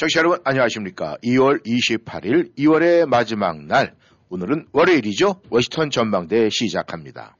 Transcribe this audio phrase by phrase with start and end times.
[0.00, 1.18] 청취자 여러분 안녕하십니까?
[1.22, 3.94] 2월 28일 2월의 마지막 날
[4.30, 5.42] 오늘은 월요일이죠?
[5.50, 7.36] 워싱턴 전망대 시작합니다.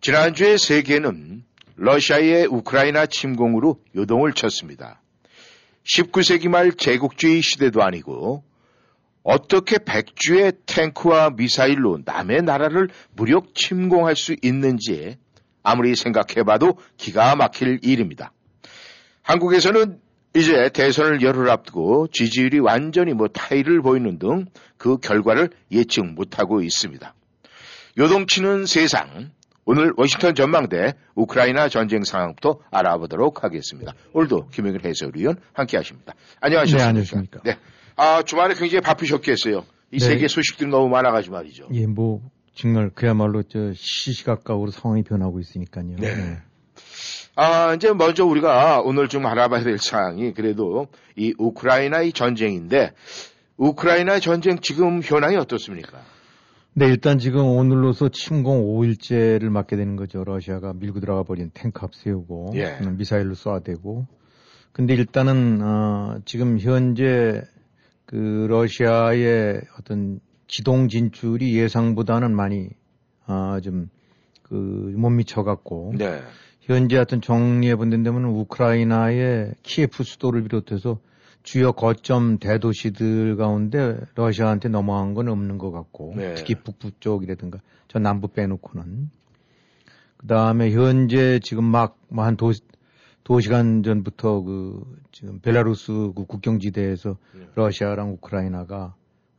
[0.00, 1.44] 지난주에 세계는
[1.76, 5.00] 러시아의 우크라이나 침공으로 요동을 쳤습니다.
[5.84, 8.42] 19세기 말 제국주의 시대도 아니고
[9.22, 15.18] 어떻게 백주의 탱크와 미사일로 남의 나라를 무력 침공할 수 있는지
[15.62, 18.32] 아무리 생각해봐도 기가 막힐 일입니다.
[19.22, 20.00] 한국에서는
[20.34, 24.46] 이제 대선을 열흘 앞두고 지지율이 완전히 뭐 타이를 보이는 등
[24.80, 27.14] 그 결과를 예측 못하고 있습니다.
[27.98, 29.30] 요동치는 세상
[29.66, 33.92] 오늘 워싱턴 전망대 우크라이나 전쟁 상황부터 알아보도록 하겠습니다.
[34.14, 36.14] 오늘도 김영일 해설위원 함께 하십니다.
[36.40, 36.82] 안녕하십니까.
[36.82, 37.40] 네, 안녕하십니까.
[37.44, 37.58] 네.
[37.94, 39.66] 아, 주말에 굉장히 바쁘셨겠어요.
[39.92, 40.04] 이 네.
[40.04, 41.68] 세계 소식들이 너무 많아가지고 말이죠.
[41.72, 42.22] 예, 뭐
[42.54, 45.96] 정말 그야말로 저 시시각각으로 상황이 변하고 있으니까요.
[45.98, 46.38] 네.
[47.36, 52.92] 아, 이제 먼저 우리가 오늘 좀 알아봐야 될 사항이 그래도 이 우크라이나의 전쟁인데
[53.56, 55.98] 우크라이나 전쟁 지금 현황이 어떻습니까?
[56.72, 60.22] 네, 일단 지금 오늘로서 침공 5일째를 맞게 되는 거죠.
[60.24, 62.78] 러시아가 밀고 들어가 버린 탱크 앞세우고 예.
[62.80, 64.06] 음, 미사일로 쏴대고.
[64.72, 67.42] 근데 일단은 어, 지금 현재
[68.06, 72.68] 그 러시아의 어떤 기동 진출이 예상보다는 많이
[73.26, 73.88] 아, 좀
[74.50, 76.20] 그 못 미쳐갖고 네.
[76.74, 80.98] 현재 하여튼 정리해 본다면 우크라이나의 키예프 수도를 비롯해서
[81.42, 86.34] 주요 거점 대도시들 가운데 러시아한테 넘어간 건 없는 것 같고 네.
[86.34, 89.10] 특히 북부 쪽이라든가 저 남부 빼놓고는
[90.18, 92.52] 그 다음에 현재 지금 막 한 도,
[93.24, 94.82] 도시간 전부터 그
[95.12, 97.48] 지금 벨라루스 그 국경지대에서 네.
[97.54, 98.94] 러시아랑 우크라이나가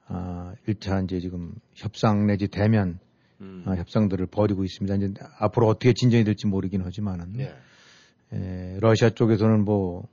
[0.07, 2.99] 아, 1차 이제 지금 협상 내지 대면
[3.41, 3.63] 음.
[3.65, 4.95] 아, 협상들을 벌이고 있습니다.
[4.95, 7.53] 이제 앞으로 어떻게 진전이 될지 모르긴 하지만은 네.
[8.33, 10.07] 에, 러시아 쪽에서는 뭐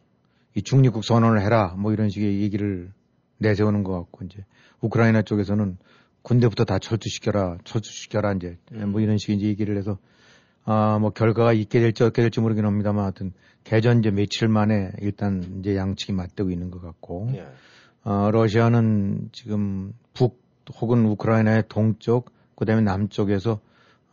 [0.59, 2.91] 이 중립국 선언을 해라 뭐 이런 식의 얘기를
[3.39, 4.45] 내세우는 것 같고 이제
[4.81, 5.79] 우크라이나 쪽에서는
[6.23, 9.99] 군대부터 다 철수시켜라 철수시켜라 이제 뭐 이런 식의 이제 얘기를 해서
[10.65, 15.61] 아 뭐 결과가 있게 될지 없게 될지 모르긴 합니다만 하여튼 개전 이제 며칠 만에 일단
[15.61, 17.47] 이제 양측이 맞대고 있는 것 같고 네.
[18.03, 20.43] 어, 러시아는 지금 북
[20.81, 23.61] 혹은 우크라이나의 동쪽, 그 다음에 남쪽에서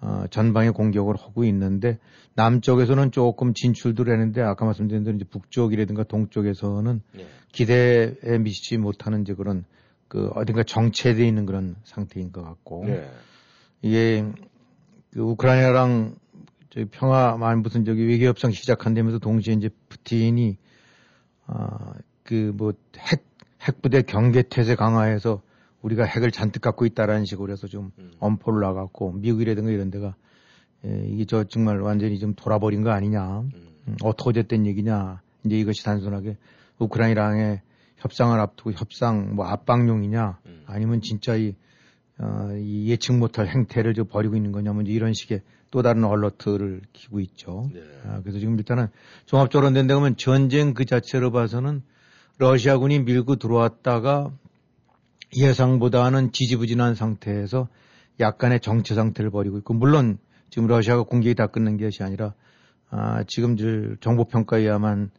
[0.01, 1.97] 어, 전방에 공격을 하고 있는데
[2.35, 7.25] 남쪽에서는 조금 진출들 했는데 아까 말씀드린 대로 이제 북쪽이라든가 동쪽에서는 네.
[7.51, 9.65] 기대에 미치지 못하는 이제 그런
[10.07, 13.09] 그 어딘가 정체되어 있는 그런 상태인 것 같고 네.
[13.81, 14.23] 이게
[15.11, 16.13] 그 우크라이나랑
[16.69, 20.57] 저기 평화 만 무슨 저기 외교 협상 시작한다면서 동시에 이제 푸틴이
[21.47, 23.25] 아그 뭐핵
[23.63, 25.41] 핵부대 경계 태세 강화해서
[25.85, 28.11] 우리가 핵을 잔뜩 갖고 있다라는 식으로 해서 좀 음.
[28.19, 30.15] 엄포를 나갔고 미국이라든가 이런 데가
[30.83, 33.51] 에, 이게 저 정말 완전히 좀 돌아버린 거 아니냐 음.
[33.87, 36.37] 음, 어떻게 됐던 얘기냐 이제 이것이 단순하게
[36.79, 37.61] 우크라이나랑의
[37.97, 40.63] 협상을 앞두고 협상 뭐 압박용이냐 음.
[40.65, 41.53] 아니면 진짜 이,
[42.17, 46.81] 어, 이 예측 못할 행태를 저 벌이고 있는 거냐면 이제 이런 식의 또 다른 얼러트를
[46.93, 47.69] 키고 있죠.
[47.73, 47.81] 네.
[48.05, 48.87] 아, 그래서 지금 일단은
[49.25, 51.83] 종합적으로 된데 보면 전쟁 그 자체로 봐서는
[52.37, 54.31] 러시아군이 밀고 들어왔다가
[55.35, 57.67] 예상보다는 지지부진한 상태에서
[58.19, 60.17] 약간의 정체 상태를 벌이고 있고 물론
[60.49, 62.33] 지금 러시아가 공격이 다 끝난 것이 아니라
[62.89, 63.65] 아, 지금 저
[63.99, 65.11] 정보 평가에야만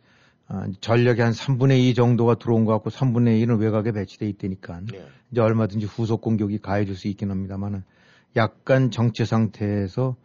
[0.49, 5.05] 아, 전력의 한 3분의 2 정도가 들어온 것 같고 3분의 1은 외곽에 배치돼 있다니까 네.
[5.31, 7.83] 이제 얼마든지 후속 공격이 가해질 수 있긴 합니다만은
[8.37, 10.17] 약간 정체 상태에서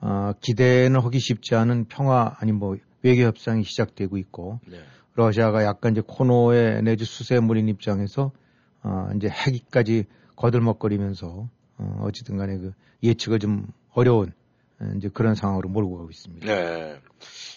[0.00, 4.78] 어, 기대는 하기 쉽지 않은 평화 아니 뭐 외교 협상이 시작되고 있고 네.
[5.14, 8.32] 러시아가 약간 이제 코너에 내지 수세물인 입장에서
[8.82, 10.04] 어, 이제 핵이까지
[10.36, 11.48] 거들먹거리면서
[11.78, 12.72] 어, 어쨌든 간에 그
[13.02, 14.32] 예측을 좀 어려운
[14.80, 16.46] 어, 이제 그런 상황으로 몰고 가고 있습니다.
[16.46, 16.96] 네.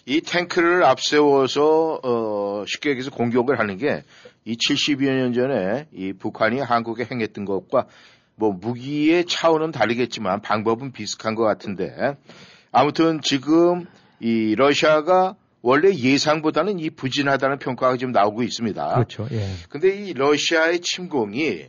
[0.06, 4.04] 이 탱크를 앞세워서 어, 쉽게 얘기해서 공격을 하는 게
[4.46, 7.88] 이 70여 년 전에 이 북한이 한국에 행했던 것과
[8.36, 12.18] 뭐 무기의 차원은 다르겠지만 방법은 비슷한 것 같은데
[12.72, 13.86] 아무튼 지금
[14.20, 18.96] 이 러시아가 원래 예상보다는 이 부진하다는 평가가 지금 나오고 있습니다.
[18.96, 19.28] 그렇죠.
[19.32, 19.48] 예.
[19.70, 21.68] 근데 이 러시아의 침공이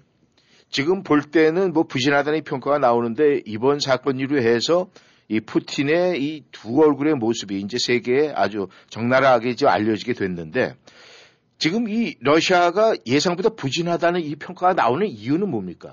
[0.68, 4.88] 지금 볼 때는 뭐 부진하다는 평가가 나오는데 이번 사건 이로 해서
[5.28, 10.74] 이 푸틴의 이 두 얼굴의 모습이 이제 세계에 아주 적나라하게 이제 알려지게 됐는데
[11.58, 15.92] 지금 이 러시아가 예상보다 부진하다는 이 평가가 나오는 이유는 뭡니까?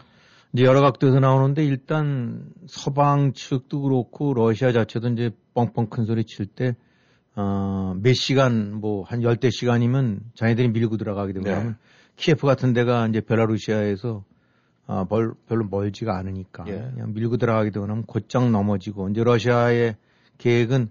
[0.53, 6.48] 이제 여러 각도에서 나오는데 일단 서방 측도 그렇고 러시아 자체도 이제 뻥뻥 큰 소리 칠
[6.48, 6.75] 때,
[7.35, 11.73] 어, 몇 시간, 뭐, 한 열대 시간이면 자기들이 밀고 들어가게 되면 네.
[12.17, 14.23] 키예프 같은 데가 이제 벨라루시아에서
[14.87, 16.89] 아, 벌, 별로 멀지가 않으니까 예.
[16.93, 19.95] 그냥 밀고 들어가게 되면 곧장 넘어지고 이제 러시아의
[20.37, 20.89] 계획은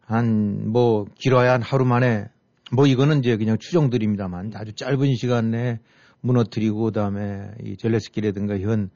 [0.00, 2.28] 한 뭐 길어야 한 하루 만에
[2.72, 5.78] 뭐 이거는 이제 그냥 추정들입니다만 아주 짧은 시간 내에
[6.20, 8.90] 무너뜨리고 그다음에 이 젤레스키라든가 현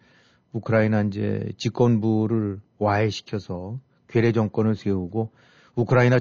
[0.53, 5.31] 우크라이나 이제 집권부를 와해시켜서 괴뢰 정권을 세우고
[5.75, 6.19] 우크라이나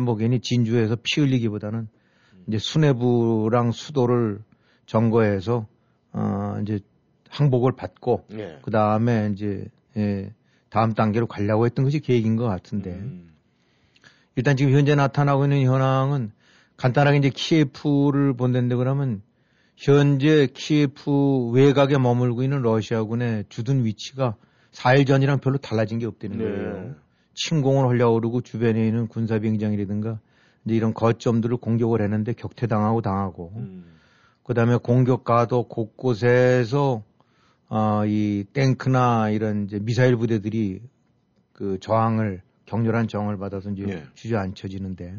[0.00, 1.88] 뭐 괜히 진주에서 피 흘리기보다는
[2.46, 4.40] 이제 수뇌부랑 수도를
[4.86, 5.66] 점거해서
[6.12, 6.80] 어 이제
[7.30, 8.58] 항복을 받고 예.
[8.62, 9.66] 그 다음에 이제
[9.96, 10.32] 예,
[10.68, 13.32] 다음 단계로 가려고 했던 것이 계획인 것 같은데 음.
[14.36, 16.32] 일단 지금 현재 나타나고 있는 현황은
[16.76, 19.22] 간단하게 이제 키예프를 본다는데 그러면
[19.76, 24.36] 현재 키예프 외곽에 머물고 있는 러시아군의 주둔 위치가
[24.72, 26.44] 4일 전이랑 별로 달라진 게 없다는 네.
[26.44, 26.94] 거예요.
[27.34, 30.18] 침공을 그러고 주변에 있는 군사 비행장이라든가
[30.64, 33.84] 이제 이런 거점들을 공격을 했는데 격퇴당하고 당하고 음.
[34.44, 37.02] 그다음에 공격 가도 곳곳에서
[37.68, 40.80] 어, 이 탱크나 이런 이제 미사일 부대들이
[41.52, 44.04] 그 저항을 격렬한 저항을 받아서 이제 네.
[44.14, 45.16] 주저앉혀지는데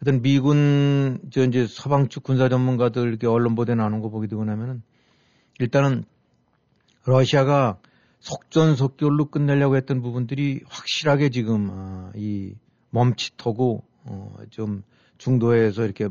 [0.00, 4.44] 하여튼 미군 저 이제 서방 측 군사 전문가들 이렇게 언론 보도에 나오는 거 보게 되고
[4.44, 4.82] 나면은
[5.60, 6.04] 일단은
[7.04, 7.78] 러시아가
[8.22, 12.54] 속전속결로 끝내려고 했던 부분들이 확실하게 지금 아, 이
[12.90, 14.84] 멈칫하고 어, 좀
[15.18, 16.08] 중도에서 이렇게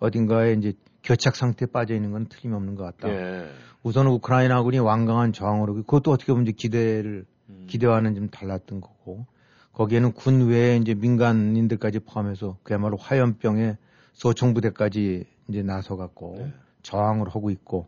[0.00, 0.72] 어딘가에 이제
[1.04, 3.08] 교착 상태에 빠져 있는 건 틀림없는 것 같다.
[3.08, 3.48] 예.
[3.84, 7.66] 우선 우크라이나군이 완강한 하고 그것도 어떻게 보면 이제 기대를 음.
[7.68, 9.26] 기대와는 좀 달랐던 거고
[9.72, 13.78] 거기에는 군 외에 이제 민간인들까지 포함해서 그야말로 화염병에
[14.14, 16.52] 소총부대까지 이제 나서 갖고 네.
[16.82, 17.86] 저항을 하고 있고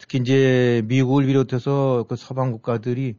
[0.00, 3.14] 특히 이제 미국을 비롯해서 그 서방 국가들이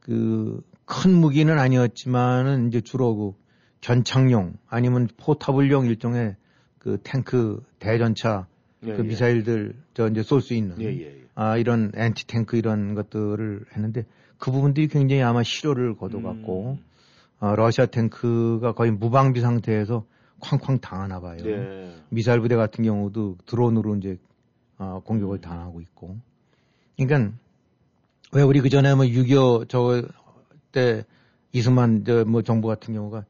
[0.00, 3.32] 그 큰 무기는 아니었지만은 이제 주로 그
[3.80, 6.36] 견착용 아니면 포타블용 일종의
[6.78, 8.46] 그 탱크 대전차
[8.84, 9.08] 예, 그 예.
[9.08, 11.22] 미사일들 저 이제 쏠 수 있는 예, 예, 예.
[11.34, 14.04] 아 이런 엔티 탱크 이런 것들을 했는데
[14.36, 16.84] 그 부분들이 굉장히 아마 실효를 거둬갖고 음.
[17.40, 20.04] 어, 러시아 탱크가 거의 무방비 상태에서
[20.40, 21.38] 쾅쾅 당하나 봐요.
[21.42, 21.94] 네.
[22.10, 24.18] 미사일 부대 같은 경우도 드론으로 이제
[24.78, 26.16] 어, 공격을 당하고 있고.
[26.96, 27.36] 그러니까
[28.32, 30.22] 왜 우리 그 전에 뭐 6.25 저
[30.72, 31.04] 때
[31.52, 33.24] 이승만 저뭐 정부 같은 경우가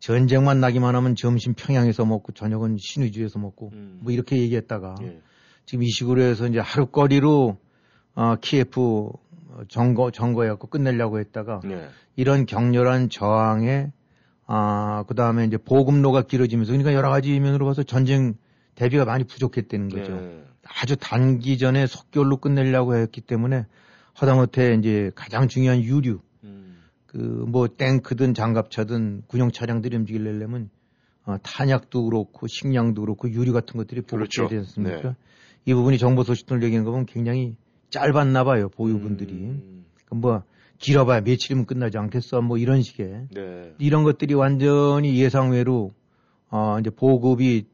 [0.00, 4.00] 전쟁만 나기만 하면 점심 평양에서 먹고 저녁은 신의주에서 먹고 음.
[4.02, 5.20] 뭐 이렇게 얘기했다가 예.
[5.64, 7.56] 지금 이 식으로 해서 이제 하루거리로
[8.14, 9.10] 어, 키예프
[9.68, 11.88] 점거 점거해갖고 끝내려고 했다가 네.
[12.14, 13.92] 이런 격렬한 저항에
[14.46, 18.34] 아 그 다음에 이제 보급로가 길어지면서 그러니까 여러 가지 면으로 봐서 전쟁
[18.74, 20.12] 대비가 많이 부족했다는 거죠.
[20.12, 20.44] 예.
[20.68, 23.66] 아주 단기 전에 속결로 끝내려고 했기 때문에
[24.14, 26.78] 하다못해 이제 가장 중요한 유류 음.
[27.06, 30.70] 그뭐 탱크든 장갑차든 군용 차량들이 움직이려면
[31.24, 34.42] 어, 탄약도 그렇고 식량도 그렇고 유류 같은 것들이 그렇죠.
[34.42, 35.08] 보급돼야 되지 않습니까?
[35.10, 35.16] 네.
[35.64, 37.56] 이 부분이 정보 소식들 얘기하는 거 보면 굉장히
[37.90, 39.84] 짧았나 봐요 보유분들이 음.
[40.06, 40.42] 그뭐
[40.78, 43.74] 길어봐야 며칠이면 끝나지 않겠어 뭐 이런 식의 네.
[43.78, 45.92] 이런 것들이 완전히 예상외로
[46.48, 47.66] 어 이제 보급이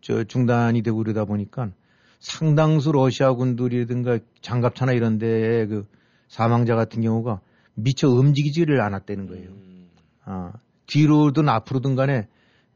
[0.00, 1.70] 저 중단이 되고 그러다 보니까
[2.18, 5.86] 상당수 러시아 군들이라든가 장갑차나 이런 데에 그
[6.28, 7.40] 사망자 같은 경우가
[7.74, 9.50] 미처 움직이지를 않았다는 거예요.
[9.50, 9.88] 음.
[10.24, 10.52] 아,
[10.86, 12.26] 뒤로든 앞으로든 간에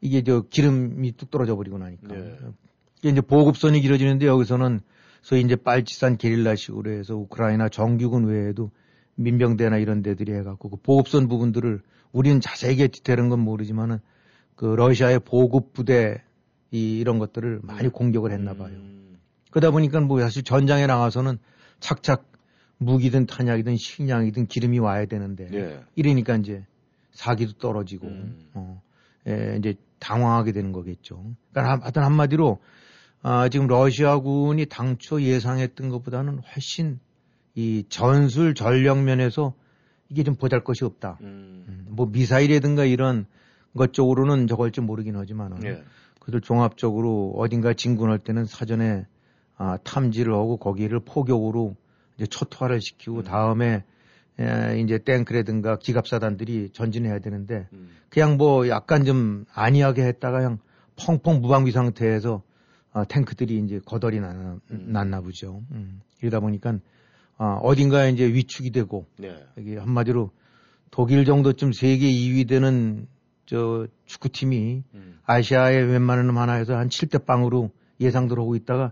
[0.01, 2.13] 이게 저 기름이 뚝 떨어져 버리고 나니까.
[2.13, 2.37] 네.
[2.99, 4.79] 이게 이제 보급선이 길어지는데 여기서는
[5.21, 8.71] 소위 이제 빨치산 게릴라식으로 해서 우크라이나 정규군 외에도
[9.15, 13.99] 민병대나 이런 데들이 해갖고 그 보급선 부분들을 우리는 자세하게 디테일한 건 모르지만은
[14.55, 16.23] 그 러시아의 보급 부대
[16.71, 18.73] 이 이런 것들을 많이 공격을 했나 봐요.
[18.73, 19.12] 음.
[19.53, 21.37] 그러다 보니까 뭐 사실 전장에 나가서는
[21.79, 22.25] 착착
[22.79, 25.83] 무기든 탄약이든 식량이든 기름이 와야 되는데 예.
[25.95, 26.65] 이러니까 이제
[27.11, 28.49] 사기도 떨어지고 음.
[28.55, 28.81] 어,
[29.27, 31.23] 예, 이제 당황하게 되는 거겠죠.
[31.51, 32.59] 그러니까 한- 하여튼 한마디로
[33.21, 36.99] 아, 지금 러시아군이 당초 예상했던 것보다는 훨씬
[37.53, 39.53] 이 전술 전력 면에서
[40.09, 41.19] 이게 좀 보잘 것이 없다.
[41.21, 41.65] 음.
[41.69, 43.27] 음, 뭐 미사일이라든가 이런
[43.77, 45.83] 것 쪽으로는 저걸지 모르긴 하지만은 예.
[46.19, 49.05] 그들 종합적으로 어딘가 진군할 때는 사전에
[49.63, 51.77] 아, 탐지를 하고 거기를 포격으로
[52.17, 53.23] 이제 초토화를 시키고 음.
[53.23, 53.85] 다음에
[54.37, 57.91] 에, 이제 탱크라든가 기갑사단들이 전진해야 되는데 음.
[58.09, 60.59] 그냥 뭐 약간 좀 안이하게 했다가 그냥
[60.97, 62.43] 펑펑 무방비 상태에서
[62.91, 64.85] 아, 탱크들이 이제 거덜이 났나, 음.
[64.89, 65.63] 났나 보죠.
[65.71, 66.01] 음.
[66.21, 66.77] 이러다 보니까
[67.37, 69.33] 아, 어딘가에 이제 위축이 되고 네.
[69.57, 70.31] 여기 한마디로
[70.91, 73.07] 독일 정도쯤 세계 2위 되는
[73.45, 75.19] 저 축구팀이 음.
[75.25, 78.91] 아시아의 웬만한 놈 하나에서 한 7대 빵으로 예상들 하고 있다가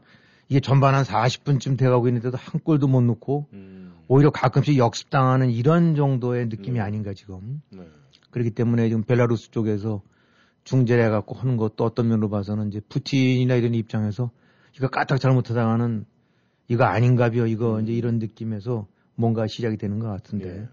[0.51, 3.93] 이게 전반 한 40분쯤 돼가고 있는데도 한 골도 못 넣고 음.
[4.09, 6.81] 오히려 가끔씩 역습당하는 이런 정도의 느낌이 네.
[6.81, 7.61] 아닌가 지금.
[7.69, 7.87] 네.
[8.31, 10.01] 그렇기 때문에 지금 벨라루스 쪽에서
[10.65, 14.29] 중재를 해갖고 하는 것도 어떤 면으로 봐서는 이제 푸틴이나 이런 입장에서
[14.75, 16.03] 이거 까딱 잘못하다가는
[16.67, 17.83] 이거 아닌가벼 이거 음.
[17.83, 20.67] 이제 이런 느낌에서 뭔가 시작이 되는 것 같은데 예.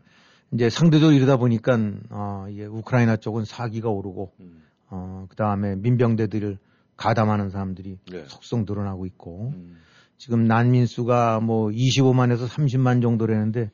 [0.51, 1.79] 이제 상대적으로 이러다 보니까
[2.11, 4.61] 어, 이게 우크라이나 쪽은 사기가 오르고 음.
[4.91, 6.59] 어, 그 다음에 민병대들을
[6.99, 8.25] 가담하는 사람들이 네.
[8.27, 9.79] 속속 늘어나고 있고 음.
[10.19, 13.71] 지금 난민 수가 뭐 25만에서 30만 정도라는데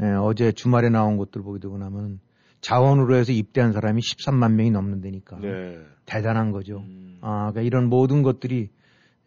[0.00, 2.20] 에, 어제 주말에 나온 것들 보게 되고 나면
[2.60, 5.78] 자원으로 해서 입대한 사람이 13만 명이 넘는다니까 네.
[6.04, 6.78] 대단한 거죠.
[6.78, 7.18] 음.
[7.22, 8.68] 아, 그러니까 이런 모든 것들이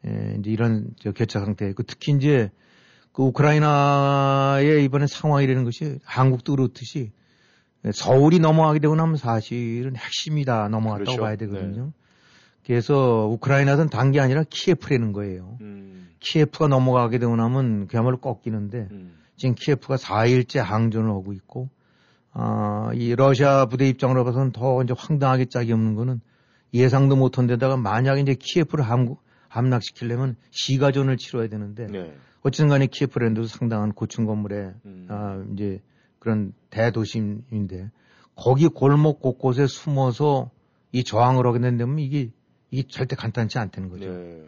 [0.06, 1.74] 에, 이제 이런 저 교차 상태.
[1.74, 2.52] 그 특히 이제
[3.14, 7.12] 그 우크라이나의 이번에 상황이라는 것이 한국도 그렇듯이
[7.94, 11.22] 서울이 넘어가게 되고 나면 사실은 핵심이 다 넘어갔다고 그렇죠.
[11.22, 11.94] 봐야 되거든요.
[12.70, 15.58] 그래서 우크라이나는 단게 아니라 키예프라는 거예요.
[15.62, 16.12] 음.
[16.20, 19.18] 키예프가 넘어가게 되고 나면 그야말로 꺾이는데 음.
[19.38, 21.70] 지금 키예프가 4일째 항전을 하고 있고
[22.32, 26.22] 아, 이 러시아 부대 입장으로 봐서는 더 이제 황당하게 짝이 없는 거는
[26.72, 29.16] 예상도 못한 데다가 만약에 이제 키예프를 함,
[29.48, 32.14] 함락시키려면 시가전을 치러야 되는데 네.
[32.44, 35.08] 어쨌든 간에 키예프란 데도 상당한 고층 건물에 음.
[35.10, 35.82] 아, 이제
[36.20, 37.90] 그런 대도심인데
[38.36, 40.52] 거기 골목 곳곳에 숨어서
[40.92, 42.30] 이 저항을 하게 된다면 이게
[42.72, 44.06] 이게 절대 간단치 않다는 거죠.
[44.12, 44.44] 네.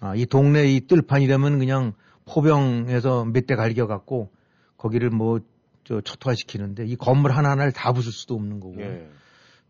[0.00, 1.92] 아, 이 동네 이 뜰판이라면 그냥
[2.26, 4.30] 포병에서 몇 대 갈겨 갖고
[4.76, 5.40] 거기를 뭐
[5.84, 9.06] 저 초토화시키는데 이 건물 하나하나를 다 부술 수도 없는 거고 네.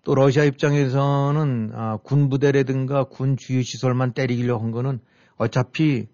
[0.04, 5.00] 또 러시아 입장에서는 아, 군 부대라든가 군 주요 시설만 때리기로 한 거는
[5.36, 6.06] 어차피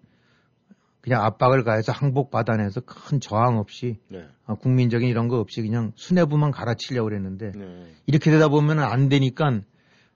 [1.01, 4.27] 그냥 압박을 가해서 항복 받아내서 큰 저항 없이 네.
[4.45, 7.93] 아, 국민적인 이런 거 없이 그냥 수뇌부만 갈아치려고 그랬는데 네.
[8.07, 9.61] 이렇게 되다 보면 안 되니까 에,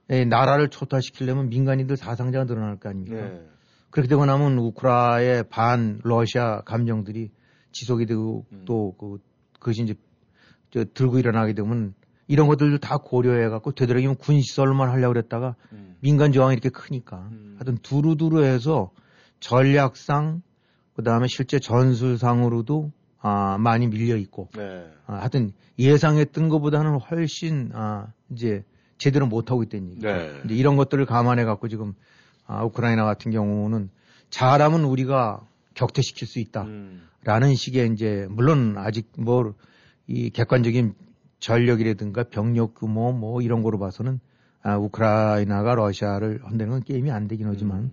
[0.08, 3.16] 나라를 초토화시키려면 민간인들 사상자가 늘어날 거 아닙니까?
[3.16, 3.46] 네.
[3.90, 7.30] 그렇게 되고 나면 우크라의 반 러시아 감정들이
[7.72, 8.64] 지속이 되고 음.
[8.66, 9.18] 또그
[9.54, 9.94] 그것이 이제
[10.70, 11.94] 저 들고 일어나게 되면
[12.28, 15.96] 이런 것들도 다 고려해 갖고 되도록이면 군 시설만 하려고 그랬다가 음.
[16.00, 17.56] 민간 저항이 이렇게 크니까 음.
[17.58, 18.90] 하여튼 두루두루 해서
[19.40, 20.42] 전략상
[20.94, 24.86] 그다음에 실제 전술상으로도 아 많이 밀려 있고 네.
[25.06, 28.64] 아, 하여튼 예상했던 것보다는 훨씬 아 이제
[28.98, 30.06] 제대로 못 하고 있다는 얘기죠.
[30.08, 30.40] 네.
[30.44, 31.94] 이제 이런 것들을 감안해 갖고 지금
[32.46, 33.90] 아, 우크라이나 같은 경우는
[34.30, 35.40] 잘하면 우리가
[35.74, 37.54] 격퇴시킬 수 있다라는 음.
[37.54, 39.54] 식의 이제 물론 아직 뭐
[40.06, 40.94] 이 객관적인
[41.40, 44.20] 전력이라든가 병력 규모 뭐 이런 거로 봐서는
[44.62, 47.92] 아, 우크라이나가 러시아를 한다는 건 게임이 안 되긴 하지만 음.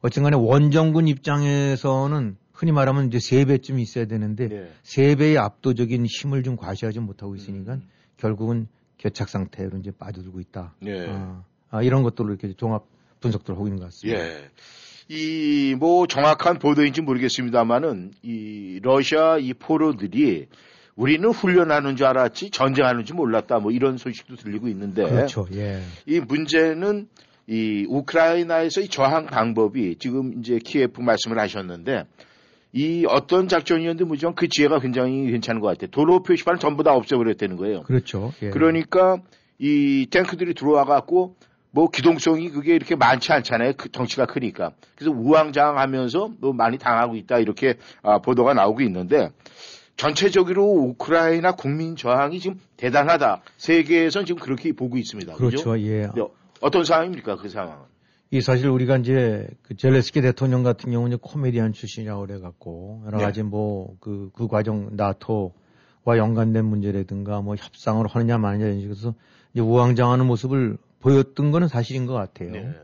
[0.00, 4.70] 어쨌든 간에 원정군 입장에서는 흔히 말하면 이제 세 배쯤 있어야 되는데 네.
[4.82, 7.88] 세 배의 압도적인 힘을 좀 과시하지 못하고 있으니까 음.
[8.16, 8.66] 결국은
[9.02, 10.74] 교착 상태로 이제 빠져들고 있다.
[10.80, 11.06] 네.
[11.08, 12.84] 아, 아, 이런 것들을 이렇게 종합
[13.20, 14.24] 분석들을 하고 있는 것 같습니다.
[14.24, 14.48] 예.
[15.08, 20.46] 이, 뭐, 정확한 보도인지 모르겠습니다만은, 이, 러시아 이 포로들이
[20.94, 23.58] 우리는 훈련하는 줄 알았지 전쟁하는 줄 몰랐다.
[23.58, 25.08] 뭐 이런 소식도 들리고 있는데.
[25.08, 25.46] 그렇죠.
[25.54, 25.82] 예.
[26.06, 27.08] 이 문제는
[27.46, 32.04] 이 우크라이나에서 이 저항 방법이 지금 이제 키예프 말씀을 하셨는데
[32.72, 35.90] 이 어떤 작전이었는데 무조건 그 지혜가 굉장히 괜찮은 것 같아요.
[35.90, 37.82] 도로 표시판을 전부 다 없애버렸다는 거예요.
[37.82, 38.32] 그렇죠.
[38.42, 38.50] 예.
[38.50, 39.18] 그러니까
[39.58, 41.36] 이 탱크들이 들어와 갖고
[41.70, 43.74] 뭐 기동성이 그게 이렇게 많지 않잖아요.
[43.76, 44.72] 그 덩치가 크니까.
[44.96, 49.30] 그래서 우왕좌왕하면서 뭐 많이 당하고 있다 이렇게 아, 보도가 나오고 있는데
[49.96, 53.42] 전체적으로 우크라이나 국민 저항이 지금 대단하다.
[53.58, 55.34] 세계에선 지금 그렇게 보고 있습니다.
[55.34, 55.62] 그죠?
[55.62, 55.78] 그렇죠.
[55.80, 56.08] 예.
[56.14, 56.26] 네,
[56.60, 57.91] 어떤 상황입니까 그 상황은?
[58.32, 63.24] 이 사실 우리가 이제 그 젤레스키 대통령 같은 경우는 코미디언 출신이라고 그래갖고 여러 네.
[63.24, 69.14] 가지 뭐그그 과정 나토와 연관된 문제라든가 뭐 협상을 하느냐 마느냐 이런 식으로
[69.52, 72.52] 이제 우왕좌왕하는 모습을 보였던 거는 사실인 것 같아요.
[72.52, 72.74] 네.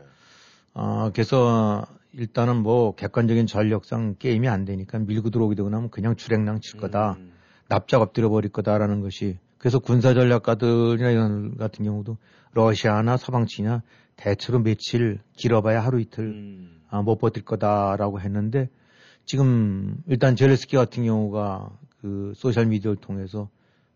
[0.75, 6.59] 아 그래서 일단은 뭐 객관적인 전력상 게임이 안 되니까 밀고 들어오게 되고 나면 그냥 주랭랑
[6.61, 7.13] 칠 거다.
[7.17, 7.31] 음,
[7.67, 12.17] 납작 엎드려 버릴 거다라는 것이 그래서 군사 전략가들이나 이런 같은 경우도
[12.53, 13.81] 러시아나 서방측이나
[14.19, 18.69] 대체로 며칠 길어봐야 하루 이틀 음, 아, 못 버틸 거다라고 했는데
[19.23, 21.69] 지금 일단 젤렌스키 같은 경우가
[22.01, 23.49] 그 소셜 미디어를 통해서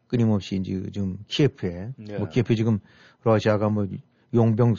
[0.07, 2.17] 끊임없이 이제 지금 키예프에 네.
[2.17, 2.79] 뭐 키예프 지금
[3.23, 3.85] 러시아가 뭐
[4.33, 4.75] 용병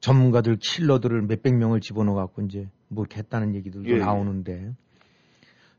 [0.00, 3.98] 전문가들 킬러들을 몇백 명을 집어넣어 갖고 이제 뭐 이렇게 했다는 얘기들도 예, 예.
[3.98, 4.74] 나오는데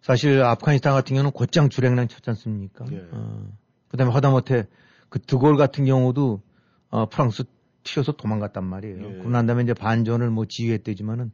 [0.02, 2.86] 사실 아프가니스탄 같은 경우는 곧장 줄행랑 쳤지 않습니까?
[2.92, 3.08] 예.
[3.12, 3.48] 어,
[3.90, 4.66] 그다음에 하다못해
[5.10, 6.42] 그 드골 같은 경우도
[6.90, 7.44] 어, 프랑스
[7.88, 8.98] 튀어서 도망갔단 말이에요.
[8.98, 9.02] 예.
[9.02, 11.32] 그러고 난 다음에 이제 반전을 뭐 지휘했대지만은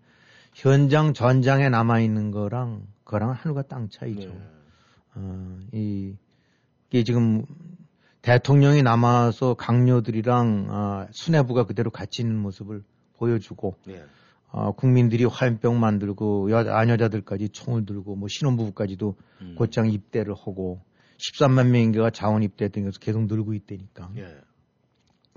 [0.54, 4.30] 현장 전장에 남아 있는 거랑 그거랑 하늘과 땅 차이죠.
[4.30, 4.42] 네.
[5.16, 6.16] 어, 이,
[6.90, 7.44] 이게 지금
[8.22, 12.84] 대통령이 남아서 강요들이랑 아, 수뇌부가 그대로 같이 있는 모습을
[13.18, 14.04] 보여주고 네.
[14.52, 19.56] 어, 국민들이 화염병 만들고 여, 아녀자들까지 총을 들고 뭐 신혼부부까지도 음.
[19.58, 20.82] 곧장 입대를 하고
[21.18, 24.12] 13만 명인가가 자원 입대했던 것서 계속 늘고 있다니까.
[24.18, 24.38] 예.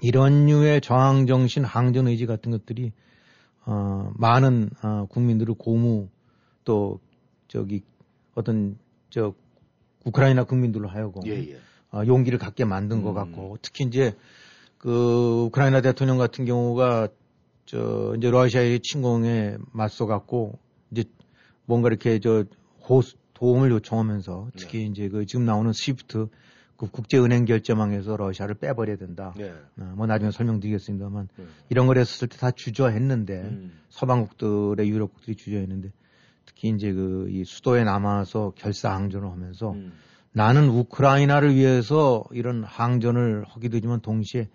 [0.02, 2.92] 이런 류의 저항 정신, 항전 의지 같은 것들이
[3.64, 6.08] 어, 많은 어, 국민들을 고무
[6.64, 7.00] 또
[7.48, 7.82] 저기
[8.34, 8.78] 어떤
[9.10, 9.34] 저
[10.04, 11.58] 우크라이나 국민들로 하여금 예, 예.
[11.92, 13.14] 어, 용기를 갖게 만든 것 음.
[13.14, 14.14] 같고 특히 이제
[14.78, 17.08] 그 우크라이나 대통령 같은 경우가
[17.64, 20.58] 저 이제 러시아의 침공에 맞서 갖고
[20.90, 21.04] 이제
[21.64, 22.44] 뭔가 이렇게 저
[22.88, 23.02] 호,
[23.34, 24.84] 도움을 요청하면서 특히 네.
[24.86, 26.28] 이제 그 지금 나오는 스위프트
[26.76, 29.34] 그 국제은행 결제망에서 러시아를 빼버려야 된다.
[29.38, 29.50] 예.
[29.80, 31.48] 어, 뭐 나중에 설명드리겠습니다만 음.
[31.70, 33.72] 이런 걸 했을 때 다 주저했는데 음.
[33.88, 35.90] 서방국들의 유럽국들이 주저했는데
[36.44, 39.92] 특히 이제 그 이 수도에 남아서 결사 항전을 하면서 음.
[40.32, 44.48] 나는 우크라이나를 위해서 이런 항전을 하기도 하지만 동시에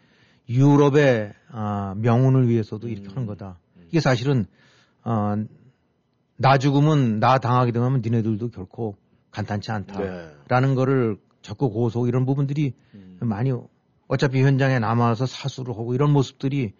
[0.47, 3.11] 유럽의 아, 명운을 위해서도 이렇게 음.
[3.11, 3.57] 하는 거다.
[3.87, 4.45] 이게 사실은
[5.03, 5.35] 어,
[6.37, 8.95] 나 죽으면 나 당하게 되면 니네들도 결코
[9.31, 10.75] 간단치 않다라는 네.
[10.75, 13.17] 거를 적고 고소 이런 부분들이 음.
[13.21, 13.51] 많이
[14.07, 16.73] 어차피 현장에 남아서 사수를 하고 이런 모습들이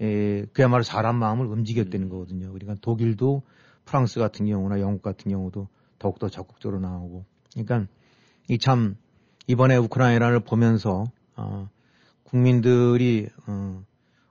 [0.00, 2.10] 에, 그야말로 사람 마음을 움직였다는 음.
[2.10, 2.52] 거거든요.
[2.52, 3.42] 그러니까 독일도
[3.84, 7.24] 프랑스 같은 경우나 영국 같은 경우도 더욱더 적극적으로 나오고.
[7.54, 7.86] 그러니까
[8.48, 8.96] 이 참
[9.48, 11.04] 이번에 우크라이나를 보면서
[11.36, 11.68] 어,
[12.22, 13.82] 국민들이 어,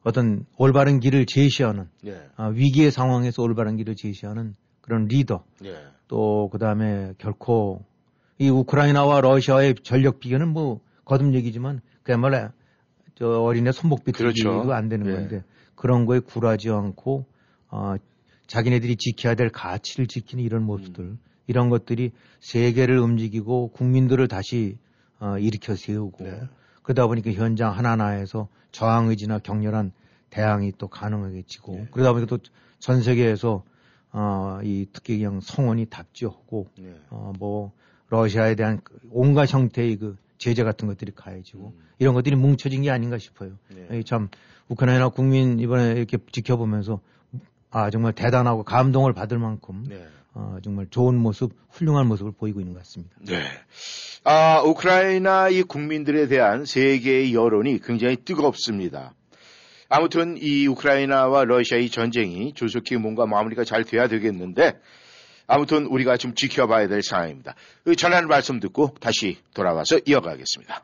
[0.03, 2.29] 어떤 올바른 길을 제시하는 예.
[2.37, 5.75] 아, 위기의 상황에서 올바른 길을 제시하는 그런 리더 예.
[6.07, 7.83] 또 그 다음에 결코
[8.39, 12.49] 이 우크라이나와 러시아의 전력 비교는 뭐 거듭 얘기지만 그야말로
[13.15, 14.73] 저 어린애 손목 비틀기도 그렇죠.
[14.73, 15.11] 안 되는 예.
[15.11, 15.43] 건데
[15.75, 17.25] 그런 거에 굴하지 않고
[17.69, 17.95] 어
[18.47, 21.19] 자기네들이 지켜야 될 가치를 지키는 이런 모습들 음.
[21.47, 24.77] 이런 것들이 세계를 움직이고 국민들을 다시
[25.19, 26.41] 어 일으켜 세우고 네.
[26.83, 29.91] 그러다 보니까 현장 하나하나에서 저항 의지나 격렬한
[30.29, 31.87] 대항이 또 가능하게지고 네.
[31.91, 32.37] 그러다 보니까 또
[32.79, 33.63] 전 세계에서
[34.13, 36.95] 어 이 특히 그냥 성원이 답지하고 예.
[37.09, 37.71] 어, 뭐,
[38.09, 41.87] 러시아에 대한 그 온갖 형태의 그 제재 같은 것들이 가해지고, 음.
[41.99, 43.51] 이런 것들이 뭉쳐진 게 아닌가 싶어요.
[43.91, 43.99] 예.
[43.99, 44.29] 이 참,
[44.69, 46.99] 우크라이나 국민 이번에 이렇게 지켜보면서,
[47.69, 50.05] 아, 정말 대단하고 감동을 받을 만큼, 네.
[50.33, 53.15] 어, 정말 좋은 모습, 훌륭한 모습을 보이고 있는 것 같습니다.
[53.25, 53.41] 네.
[54.23, 59.13] 아, 우크라이나 이 국민들에 대한 세계의 여론이 굉장히 뜨겁습니다.
[59.89, 64.79] 아무튼 이 우크라이나와 러시아의 전쟁이 조속히 뭔가 마무리가 잘 돼야 되겠는데
[65.47, 67.55] 아무튼 우리가 좀 지켜봐야 될 상황입니다.
[67.83, 70.83] 그 전하는 말씀 듣고 다시 돌아와서 이어가겠습니다.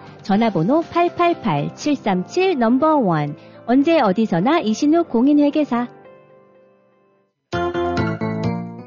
[0.21, 3.35] 전화번호 888-737 넘버 원.
[3.65, 5.87] 언제 어디서나 이신욱 공인회계사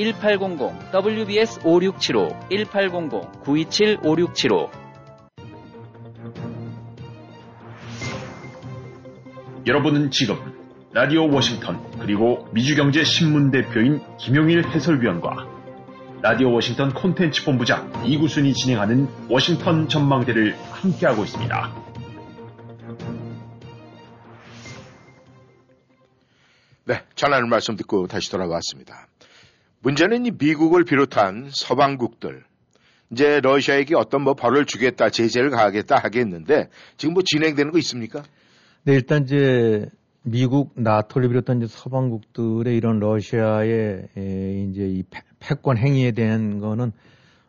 [0.00, 4.70] 1800 WBS 5675 1800 927 5675
[9.66, 10.36] 여러분은 지금
[10.92, 15.46] 라디오 워싱턴 그리고 미주경제 신문 대표인 김용일 해설위원과
[16.22, 21.72] 라디오 워싱턴 콘텐츠 본부장 이구순이 진행하는 워싱턴 전망대를 함께하고 있습니다.
[26.86, 29.09] 네, 전하는 말씀 듣고 다시 돌아왔습니다.
[29.82, 32.44] 문제는 이 미국을 비롯한 서방국들,
[33.12, 38.22] 이제 러시아에게 어떤 뭐 벌을 주겠다, 제재를 가하겠다 하겠는데 지금 뭐 진행되는 거 있습니까?
[38.84, 39.86] 네, 일단 이제
[40.22, 46.92] 미국, 나토를 비롯한 이제 서방국들의 이런 러시아의 에, 이제 이 패, 패권 행위에 대한 거는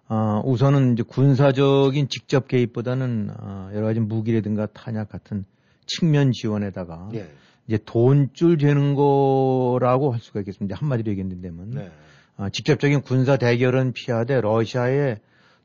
[0.07, 5.45] 어, 우선은 이제 군사적인 직접 개입보다는 어, 여러 가지 무기라든가 탄약 같은
[5.85, 7.29] 측면 지원에다가 예.
[7.67, 10.75] 이제 돈줄 되는 거라고 할 수가 있겠습니다.
[10.77, 11.91] 한마디로 얘기했는데면 네.
[12.41, 15.17] 어, 직접적인 군사 대결은 피하되 러시아에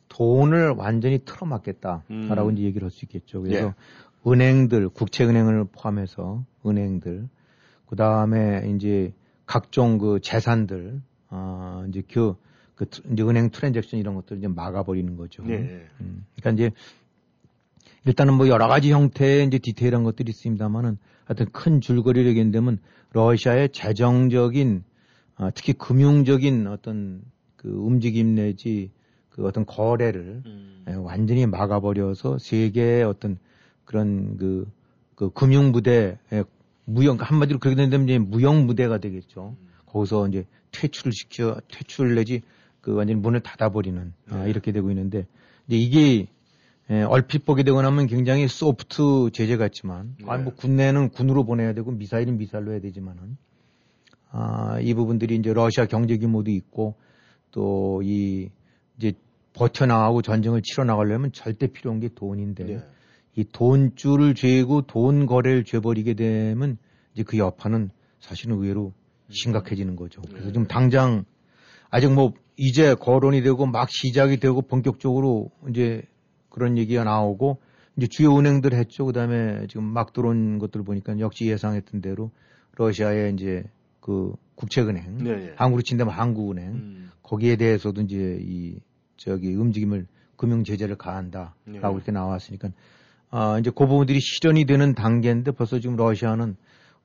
[0.08, 2.52] 돈을 완전히 틀어막겠다라고 음.
[2.52, 3.40] 이제 얘기를 할 수 있겠죠.
[3.42, 4.30] 그래서 예.
[4.30, 7.28] 은행들, 국책은행을 포함해서 은행들,
[7.86, 9.14] 그 다음에 이제
[9.46, 12.34] 각종 그 재산들, 아, 이제 그,
[12.74, 15.44] 그, 투- 이제 은행 transaction 이런 것들을 이제 막아버리는 거죠.
[15.48, 15.86] 예.
[16.00, 16.70] 음, 그러니까 이제
[18.04, 22.80] 일단은 뭐 여러 가지 형태의 이제 디테일한 것들이 있습니다만은 하여튼 큰 줄거리를 얘기한다면
[23.12, 24.84] 러시아의 재정적인
[25.36, 27.22] 아, 특히 금융적인 어떤
[27.56, 28.90] 그 움직임 내지
[29.30, 30.84] 그 어떤 거래를 음.
[30.88, 33.38] 예, 완전히 막아버려서 세계의 어떤
[33.84, 34.70] 그런 그,
[35.14, 36.44] 그 금융 무대, 예,
[36.84, 39.56] 무형, 한마디로 그렇게 된다면 이제 무형 무대가 되겠죠.
[39.86, 42.42] 거기서 이제 퇴출을 시켜, 퇴출 내지
[42.80, 44.50] 그 완전히 문을 닫아버리는, 아, 네.
[44.50, 45.26] 이렇게 되고 있는데,
[45.66, 46.26] 이제 이게,
[46.90, 50.26] 예, 얼핏 보게 되고 나면 굉장히 소프트 제재 같지만, 네.
[50.28, 53.36] 아니 뭐 군내는 군으로 보내야 되고 미사일은 미사일로 해야 되지만은,
[54.38, 56.94] 아, 이 부분들이 이제 러시아 경제 규모도 있고,
[57.52, 58.50] 또 이,
[58.98, 59.14] 이제
[59.54, 62.78] 버텨나가고 전쟁을 치러 나가려면 절대 필요한 게 돈인데, 네.
[63.34, 66.76] 이 돈줄을 죄고 돈 거래를 죄버리게 되면
[67.14, 67.88] 이제 그 여파는
[68.20, 68.92] 사실은 의외로
[69.30, 70.20] 심각해지는 거죠.
[70.20, 70.52] 그래서 네.
[70.52, 71.24] 지금 당장
[71.88, 76.02] 아직 뭐 이제 거론이 되고 막 시작이 되고 본격적으로 이제
[76.50, 77.58] 그런 얘기가 나오고
[77.96, 79.06] 이제 주요 은행들 했죠.
[79.06, 82.30] 그다음에 지금 막 들어온 것들 보니까 역시 예상했던 대로
[82.76, 83.64] 러시아의 이제
[84.06, 85.54] 그 국채은행, 네, 네.
[85.56, 87.10] 한국으로 친다면 한국은행 음.
[87.24, 88.78] 거기에 대해서도 이제 이
[89.16, 91.78] 저기 움직임을 금융 제재를 가한다라고 네.
[91.78, 92.68] 이렇게 나왔으니까
[93.30, 96.56] 아 이제 그 부분들이 실현이 되는 단계인데 벌써 지금 러시아는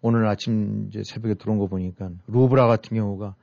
[0.01, 3.33] 오늘 아침 이제 새벽에 들어온 거 보니까 루브라 같은 경우가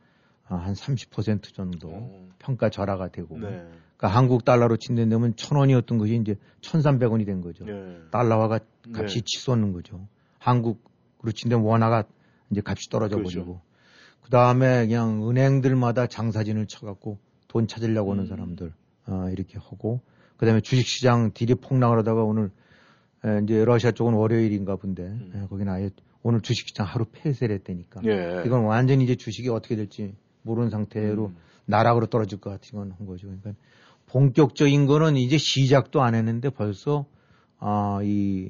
[0.47, 2.29] 아, 한30% 정도 어.
[2.39, 3.49] 평가 절하가 되고 네.
[3.97, 7.65] 그러니까 한국 달러로 친다면 천 원이었던 것이 이제 천삼백 원이 된 거죠.
[7.65, 7.99] 네.
[8.13, 8.61] 달러화가
[8.95, 9.25] 값이 네.
[9.25, 10.07] 치솟는 거죠.
[10.39, 12.05] 한국으로 친다면 원화가
[12.51, 13.39] 이제 값이 떨어져 그렇죠.
[13.39, 13.61] 버리고
[14.23, 18.29] 그 다음에 그냥 은행들마다 장사진을 쳐갖고 돈 찾으려고 오는 음.
[18.29, 18.73] 사람들
[19.07, 20.01] 어, 이렇게 하고
[20.37, 22.51] 그 다음에 주식시장 딜이 폭락을 하다가 오늘
[23.25, 25.33] 에, 이제 러시아 쪽은 월요일인가 본데 음.
[25.35, 25.91] 에, 거기는 아예
[26.23, 28.43] 오늘 주식시장 하루 폐쇄를 했다니까 예.
[28.45, 31.37] 이건 완전히 이제 주식이 어떻게 될지 모르는 상태로 음.
[31.67, 33.27] 나락으로 떨어질 것 같은 건 한 거죠.
[33.27, 33.53] 그러니까
[34.07, 37.07] 본격적인 거는 이제 시작도 안 했는데 벌써
[37.59, 38.49] 아, 이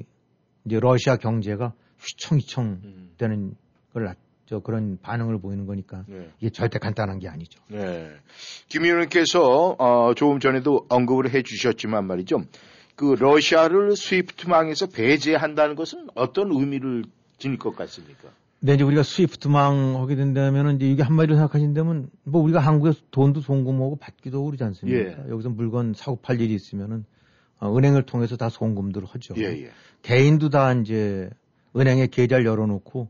[0.65, 3.11] 이제 러시아 경제가 휘청휘청 음.
[3.17, 3.55] 되는
[3.93, 6.27] 걸 나- 저 그런 반응을 보이는 거니까 네.
[6.39, 7.61] 이게 절대 간단한 게 아니죠.
[7.67, 8.09] 네.
[8.67, 12.41] 김 의원님께서 어, 조금 전에도 언급을 해 주셨지만 말이죠.
[12.95, 17.03] 그 러시아를 스위프트망에서 배제한다는 것은 어떤 의미를
[17.37, 18.29] 지닐 것 같습니까?
[18.59, 23.97] 근데 이제 우리가 스위프트망 하게 된다면은 이제 이게 한마디로 생각하신다면 뭐 우리가 한국에서 돈도 송금하고
[23.97, 24.99] 받기도 그러지 않습니까?
[25.25, 25.29] 예.
[25.29, 27.05] 여기서 물건 사고 팔 일이 있으면은
[27.59, 29.35] 어, 은행을 통해서 다 송금들을 하죠.
[29.37, 29.69] 예, 예.
[30.01, 31.29] 개인도 다 이제
[31.77, 33.09] 은행에 계좌를 열어놓고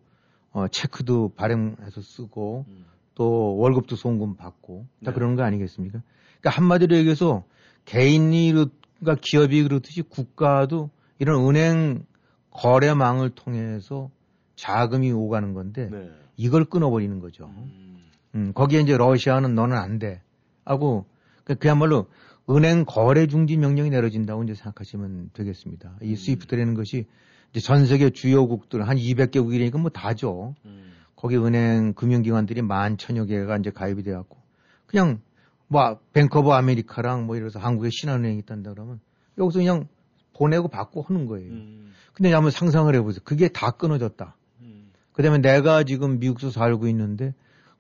[0.52, 2.86] 어, 체크도 발행해서 쓰고 음.
[3.16, 5.16] 또 월급도 송금 받고 다 네.
[5.16, 6.02] 그러는 거 아니겠습니까?
[6.40, 7.44] 그러니까 한마디로 얘기해서
[7.86, 8.52] 개인이
[9.00, 12.06] 그러니까 기업이 그렇듯이 국가도 이런 은행
[12.52, 14.10] 거래망을 통해서
[14.56, 16.10] 자금이 오가는 건데 네.
[16.38, 17.46] 이걸 끊어버리는 거죠.
[17.46, 18.00] 음.
[18.36, 20.22] 음, 거기에 이제 러시아는 너는 안 돼.
[20.66, 21.06] 하고
[21.44, 22.08] 그- 그야말로
[22.50, 25.98] 은행 거래 중지 명령이 내려진다고 이제 생각하시면 되겠습니다.
[26.02, 26.16] 이 음.
[26.16, 27.06] SWIFT라는 것이
[27.52, 30.56] 이제 전 세계 주요국들 한 200개국이니까 뭐 다죠.
[30.66, 30.92] 음.
[31.16, 34.38] 거기 은행 금융기관들이 만 천여 개가 이제 가입이 돼갖고
[34.86, 35.20] 그냥
[35.68, 39.00] 뭐 of America랑 뭐 이래서 한국에 신한은행이 있단다 그러면
[39.38, 39.88] 여기서 그냥
[40.34, 41.52] 보내고 받고 하는 거예요.
[41.52, 41.92] 음.
[42.14, 43.22] 근데 한번 상상을 해보세요.
[43.24, 44.36] 그게 다 끊어졌다.
[44.62, 44.92] 음.
[45.14, 47.34] 그다음에 내가 지금 미국에서 살고 있는데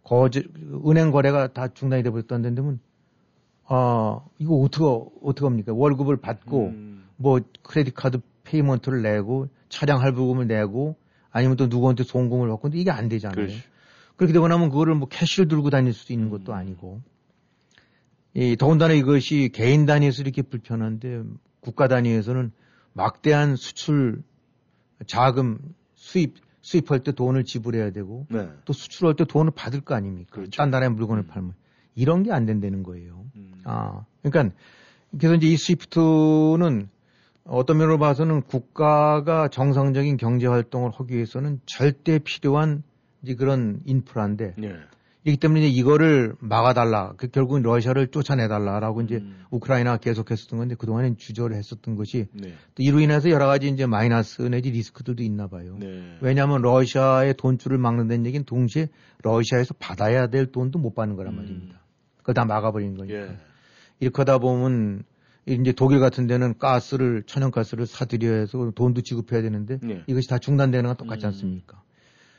[0.04, 0.44] 근데
[0.86, 2.80] 은행 거래가 다 중단이 돼 버렸다는 데면
[3.66, 4.84] 아 이거 어떻게
[5.24, 5.74] 어떻게 합니까?
[5.74, 7.06] 월급을 받고 음.
[7.16, 10.98] 뭐 credit card payment를 내고 차량 할부금을 내고
[11.32, 13.36] 아니면 또 누구한테 송금을 받고 근데 이게 안 되잖아요.
[13.36, 13.62] 그렇죠.
[14.16, 16.58] 그렇게 되고 나면 그거를 뭐 cash를 들고 다닐 수도 있는 것도 음.
[16.58, 17.02] 아니고
[18.34, 21.24] 이 더군다나 이것이 개인 단위에서 이렇게 불편한데
[21.62, 22.52] 국가 단위에서는
[22.94, 24.22] 막대한 수출
[25.08, 25.60] 자금
[25.96, 28.50] 수입 수입할 때 돈을 지불해야 되고 네.
[28.66, 30.32] 또 수출할 때 돈을 받을 거 아닙니까?
[30.32, 30.52] 그렇죠.
[30.58, 31.28] 딴 나라에 물건을 음.
[31.28, 31.54] 팔면
[31.96, 33.26] 이런 게 안 된다는 거예요.
[33.36, 33.54] 음.
[33.64, 34.56] 아, 그러니까
[35.18, 36.90] 그래서 이제 이 스위프트는
[37.50, 42.84] 어떤 면으로 봐서는 국가가 정상적인 경제 활동을 하기 위해서는 절대 필요한
[43.24, 44.76] 이제 그런 인프라인데 네.
[45.26, 47.14] 이기 때문에 이제 이거를 막아달라.
[47.18, 49.44] 그 결국은 러시아를 쫓아내달라라고 이제 음.
[49.52, 52.54] 우크라이나 계속했었던 건데 그동안엔 주저를 했었던 것이 네.
[52.76, 55.76] 또 이로 인해서 여러 가지 이제 마이너스 내지 리스크들도 있나 봐요.
[55.80, 56.18] 네.
[56.22, 58.88] 왜냐하면 러시아의 돈줄을 막는다는 얘기는 동시에
[59.24, 61.38] 러시아에서 받아야 될 돈도 못 받는 거란 음.
[61.38, 61.82] 말입니다.
[62.18, 63.18] 그거 다 막아버리는 거니까.
[63.18, 63.38] 예.
[64.00, 65.04] 이렇게 하다 보면
[65.54, 70.04] 이제 독일 같은 데는 가스를 천연가스를 사들여야 해서 돈도 지급해야 되는데 네.
[70.08, 71.28] 이것이 다 중단되는 건 똑같지 음.
[71.28, 71.82] 않습니까?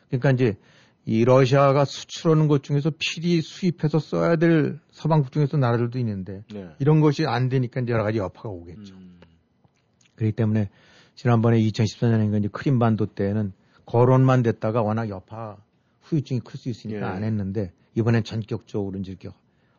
[0.09, 0.57] 그러니까 이제
[1.07, 6.69] 이 러시아가 수출하는 것 중에서 필히 수입해서 써야 될 서방국 중에서 나라들도 있는데 네.
[6.79, 8.95] 이런 것이 안 되니까 이제 여러 가지 여파가 오겠죠.
[8.95, 9.19] 음.
[10.15, 10.69] 그렇기 때문에
[11.15, 13.53] 지난번에 2014년인가 이제 크림반도 때는
[13.87, 15.57] 거론만 됐다가 워낙 여파
[16.03, 17.05] 후유증이 클 수 있으니까 예.
[17.05, 19.31] 안 했는데 이번엔 전격적으로 이제 이렇게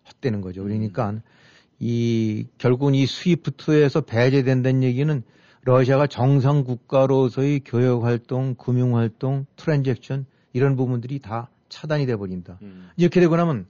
[0.07, 0.63] 헛되는 거죠.
[0.63, 1.21] 그러니까
[1.83, 5.23] 이 결국은 이 스위프트에서 배제된다는 얘기는
[5.63, 12.59] 러시아가 정상 국가로서의 교역 활동, 금융 활동, 트랜잭션 이런 부분들이 다 차단이 돼 버린다.
[12.61, 12.89] 음.
[12.97, 13.65] 이렇게 되고 나면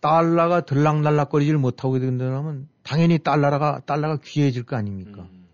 [0.00, 5.22] 달러가 들락날락거리지를 못하게 된다면 당연히 달러가 달러가 귀해질 거 아닙니까?
[5.22, 5.46] 음.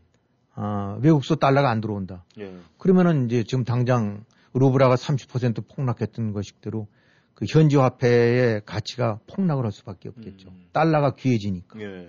[0.54, 2.24] 아, 외국서 달러가 안 들어온다.
[2.38, 2.54] 예.
[2.76, 6.86] 그러면은 이제 지금 당장 루브라가 30% 폭락했던 것식대로
[7.34, 10.48] 그 현지 화폐의 가치가 폭락을 할 수밖에 없겠죠.
[10.48, 10.66] 음.
[10.72, 11.80] 달러가 귀해지니까.
[11.80, 12.08] 예.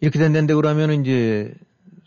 [0.00, 1.54] 이렇게 된다는데 그러면은 이제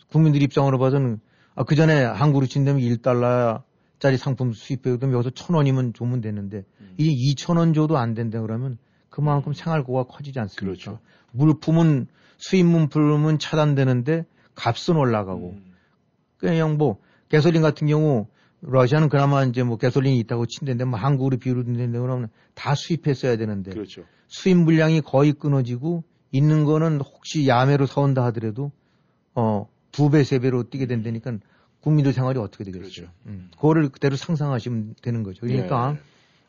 [0.10, 1.20] 국민들 입장으로 봐서는
[1.56, 6.93] 아, 그 전에 한국으로 친다면 1달러짜리 상품 수입해도 여기서 천 원이면 주면 되는데 음.
[6.98, 8.78] 이 2천 원 줘도 안 된다 그러면
[9.10, 10.65] 그만큼 생활고가 커지지 않습니까?
[10.65, 11.00] 그렇죠.
[11.32, 15.74] 물품은 수입 물품은 차단되는데 값은 올라가고 음.
[16.38, 17.00] 그냥 뭐
[17.32, 18.28] 가솔린 같은 경우
[18.62, 23.72] 러시아는 그나마 이제 뭐 가솔린이 있다고 친다는데 뭐 한국으로 비유를 든다는데 그러면 다 수입했어야 되는데
[23.72, 24.04] 그렇죠.
[24.28, 28.72] 수입 물량이 거의 끊어지고 있는 거는 혹시 야매로 사온다 하더라도
[29.34, 31.38] 어두 배, 세 배로 뛰게 된다니까
[31.82, 32.89] 국민들 생활이 어떻게 되겠어요?
[32.89, 33.12] 그렇죠.
[33.28, 35.41] 음, 그거를 그대로 상상하시면 되는 거죠.
[35.41, 36.02] 그러니까 예.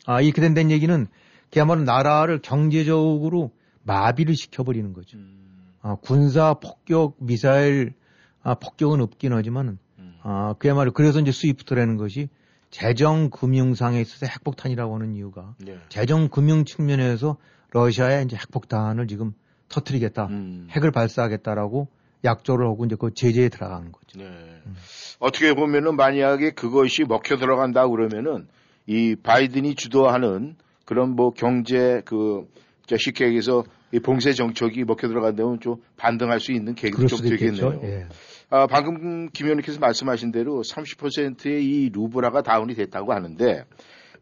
[0.06, 1.06] 아, 이렇게 된다는 얘기는
[1.50, 3.52] 그야말로 나라를 경제적으로
[3.84, 5.18] 마비를 시켜버리는 거죠.
[5.18, 5.74] 음.
[5.80, 7.94] 아, 군사 폭격, 미사일
[8.42, 9.78] 아, 폭격은 없긴 하지만
[10.28, 10.30] 음.
[10.30, 12.28] 아, 그야말로 그래서 이제 스위프트라는 것이
[12.70, 15.78] 재정 금융상에 있어서 핵폭탄이라고 하는 이유가 예.
[15.88, 17.38] 재정 금융 측면에서
[17.70, 19.32] 러시아의 이제 핵폭탄을 지금
[19.68, 20.26] 터트리겠다.
[20.26, 20.68] 음.
[20.70, 21.88] 핵을 발사하겠다라고
[22.24, 24.18] 약조를 하고 이제 그 제재에 들어가는 거죠.
[24.18, 24.24] 네.
[24.24, 24.76] 음.
[25.18, 28.48] 어떻게 보면은 만약에 그것이 먹혀 들어간다 그러면은
[28.86, 35.76] 이 바이든이 주도하는 그런 뭐 경제 그저 쉽게 얘기해서 이 봉쇄 정책이 먹혀 들어간다면 좀
[35.96, 37.20] 반등할 수 있는 그럴 좀.
[37.20, 37.80] 되겠네요.
[37.84, 38.06] 예.
[38.50, 43.64] 아, 방금 김 의원님께서 말씀하신 대로 30%의 이 루브라가 다운이 됐다고 하는데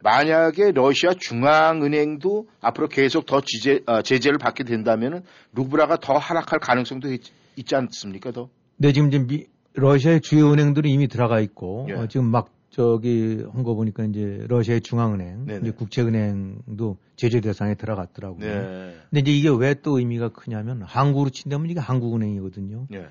[0.02, 5.22] 만약에 러시아 중앙은행도 앞으로 계속 더 지제, 아, 제재를 받게 된다면은
[5.54, 7.22] 루브라가 더 하락할 가능성도 있,
[7.56, 8.30] 있지 않습니까?
[8.32, 8.48] 더?
[8.76, 11.94] 네, 지금 이제 미, 러시아의 주요 은행들이 이미 들어가 있고 예.
[11.94, 15.60] 어, 지금 막 저기 한 거 보니까 이제 러시아의 중앙은행, 네네.
[15.62, 18.40] 이제 국제은행도 제재 대상에 들어갔더라고요.
[18.40, 18.94] 네.
[19.08, 22.86] 근데 이제 이게 왜 또 의미가 크냐면 한국으로 친다면 이게 한국은행이거든요.
[22.90, 23.06] 네.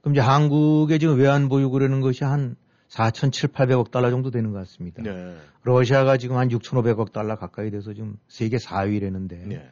[0.00, 2.56] 그럼 이제 한국의 지금 외환 보유고라는 것이 한
[2.88, 5.02] 4,700억 달러 정도 되는 것 같습니다.
[5.02, 5.36] 네.
[5.62, 9.70] 러시아가 지금 한 6,500억 달러 가까이 돼서 지금 세계 4위라는데 네.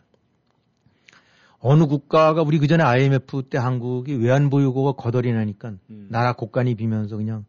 [1.59, 6.09] 어느 국가가 우리 그 전에 IMF 때 한국이 외환 보유고가 거덜이 나니까 음.
[6.11, 7.45] 나라 곳간이 비면서 그냥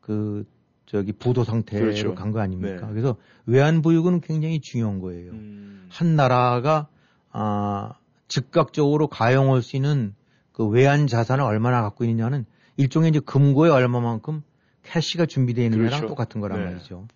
[0.00, 0.46] 그
[0.86, 2.14] 저기 부도 상태로 그렇죠.
[2.14, 2.86] 간거 아닙니까?
[2.86, 2.92] 네.
[2.92, 5.32] 그래서 외환 보유고는 굉장히 중요한 거예요.
[5.32, 5.86] 음.
[5.90, 6.88] 한 나라가
[7.30, 7.94] 아
[8.28, 10.14] 즉각적으로 가용할 수 있는
[10.58, 12.44] 그 외환 자산을 얼마나 갖고 있느냐는
[12.76, 14.42] 일종의 이제 금고에 얼마만큼
[14.82, 15.94] 캐시가 준비되어 있는 그렇죠.
[15.94, 16.64] 거랑 똑같은 거란 네.
[16.66, 17.06] 말이죠.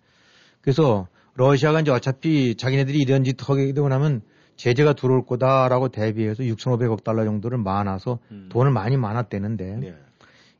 [0.61, 4.21] 그래서 러시아가 이제 어차피 자기네들이 이런 짓 하게 되고 나면
[4.55, 8.47] 제재가 들어올 거다라고 대비해서 6,500억 달러 정도를 모아서 음.
[8.49, 9.95] 돈을 많이 모았대는데 네.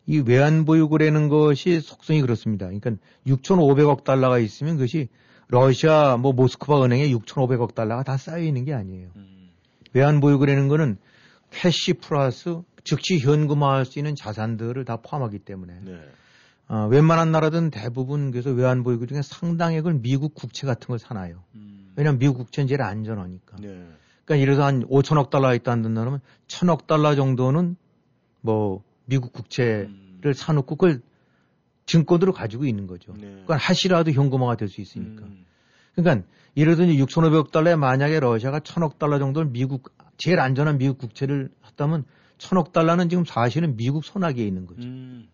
[0.06, 2.66] 이 외환 보유고라는 것이 속성이 그렇습니다.
[2.66, 2.92] 그러니까
[3.26, 5.08] 6,500억 달러가 있으면 그것이
[5.48, 9.08] 러시아 뭐 모스크바 은행에 6,500억 달러가 다 쌓여 있는 게 아니에요.
[9.16, 9.52] 음.
[9.94, 10.98] 외환 보유고라는 거는
[11.52, 16.00] cash plus 즉시 현금화할 수 있는 자산들을 다 포함하기 때문에 네.
[16.68, 21.44] 어, 웬만한 나라든 대부분 그래서 외환보유고 중에 상당액을 미국 국채 같은 걸 사놔요.
[21.56, 21.94] 음.
[21.96, 23.58] 왜냐하면 미국 국채는 제일 안전하니까.
[23.60, 23.88] 네.
[24.26, 27.76] 그러니까 예를 한 5천억 달러 있다 한다면 1천억 달러 정도는
[28.42, 30.34] 뭐 미국 국채를 음.
[30.34, 31.02] 사놓고 그걸
[31.86, 33.14] 증권으로 가지고 있는 거죠.
[33.18, 33.40] 네.
[33.42, 35.24] 그건 하시라도 현금화가 될 수 있으니까.
[35.24, 35.46] 음.
[35.96, 41.50] 그러니까 예를 들어 6,500억 달러에 만약에 러시아가 1천억 달러 정도를 미국 제일 안전한 미국 국채를
[41.68, 42.06] 했다면 1
[42.38, 44.82] 천억 달러는 지금 사실은 미국 손아귀에 있는 거죠.
[44.84, 45.28] 음.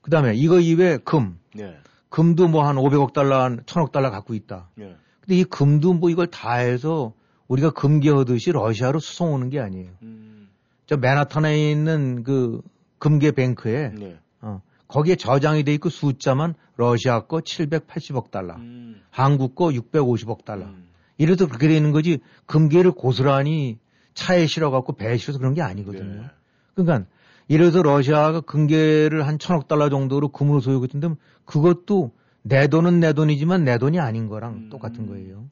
[0.00, 1.76] 그 다음에 이거 이외에 금, 네.
[2.08, 4.70] 금도 뭐 한 500억 달러, 한 1천억 달러 갖고 있다.
[4.74, 4.96] 네.
[5.20, 7.12] 근데 이 금도 뭐 이걸 다 해서
[7.48, 9.90] 우리가 금괴하듯이 러시아로 수송 오는 게 아니에요.
[10.02, 10.48] 음.
[10.86, 12.60] 저 맨하탄에 있는 그
[12.98, 14.18] 금괴 뱅크에 네.
[14.40, 19.02] 어, 거기에 저장이 돼 있고 숫자만 러시아 거 780억 달러, 음.
[19.10, 20.66] 한국 거 650억 달러.
[20.66, 20.88] 음.
[21.18, 23.78] 이래서 그렇게 되는 거지 금괴를 고스란히
[24.16, 26.22] 차에 실어갖고 배에 실어서 그런 게 아니거든요.
[26.22, 26.30] 네.
[26.74, 27.06] 그러니까
[27.48, 31.10] 예를 들어서 러시아가 금괴를 한 천억 달러 정도로 금으로 소유했던데
[31.44, 34.68] 그것도 내 돈은 내 돈이지만 내 돈이 아닌 거랑 음.
[34.70, 35.48] 똑같은 거예요.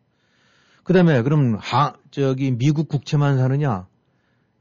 [0.83, 3.87] 그다음에 그럼 하 저기 미국 국채만 사느냐?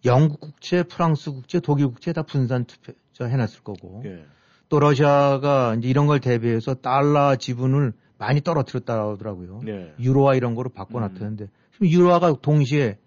[0.06, 4.26] 영국 국채, 프랑스 국채, 독일 국채 다 분산 투표 저 해놨을 거고 예.
[4.68, 9.62] 또 러시아가 이제 이런 걸 대비해서 달러 지분을 많이 떨어뜨렸다고 하더라고요.
[9.64, 9.94] 네.
[10.00, 12.98] 유로화 이런 거로 바꿔놨다는데 지금 유로화가 동시에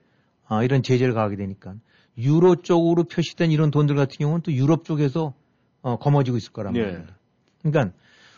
[0.48, 1.74] 아, 이런 제재를 가하게 되니까
[2.18, 5.34] 유로 쪽으로 표시된 이런 돈들 같은 경우는 또 유럽 쪽에서
[5.82, 6.82] 어, 거머쥐고 있을 거란 네.
[6.82, 7.16] 말입니다.
[7.62, 7.96] 그러니까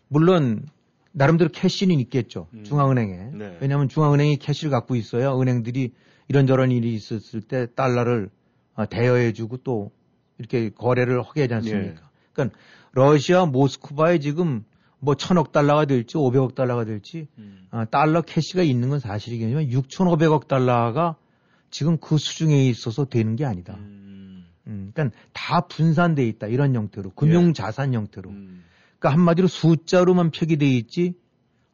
[0.08, 0.66] 물론
[1.12, 2.64] 나름대로 캐시는 있겠죠 음.
[2.64, 3.58] 중앙은행에 네.
[3.60, 5.92] 왜냐하면 중앙은행이 캐시를 갖고 있어야 은행들이
[6.28, 8.30] 이런저런 일이 있었을 때 달러를
[8.74, 9.90] 어, 대여해주고 또
[10.38, 12.02] 이렇게 거래를 하게 하지 않습니까?
[12.02, 12.08] 예.
[12.32, 12.58] 그러니까
[12.92, 14.64] 러시아 모스크바에 지금
[15.00, 17.66] 뭐 천억 달러가 될지 500억 달러가 될지 음.
[17.70, 21.16] 아, 달러 캐시가 있는 건 사실이겠지만 6,500억 달러가
[21.70, 23.74] 지금 그 수중에 있어서 되는 게 아니다.
[23.74, 24.46] 음.
[24.66, 28.30] 음, 그러니까 다 분산돼 있다 이런 형태로 금융 자산 형태로.
[28.30, 28.64] 음.
[28.98, 31.14] 그러니까 한마디로 숫자로만 표기돼 있지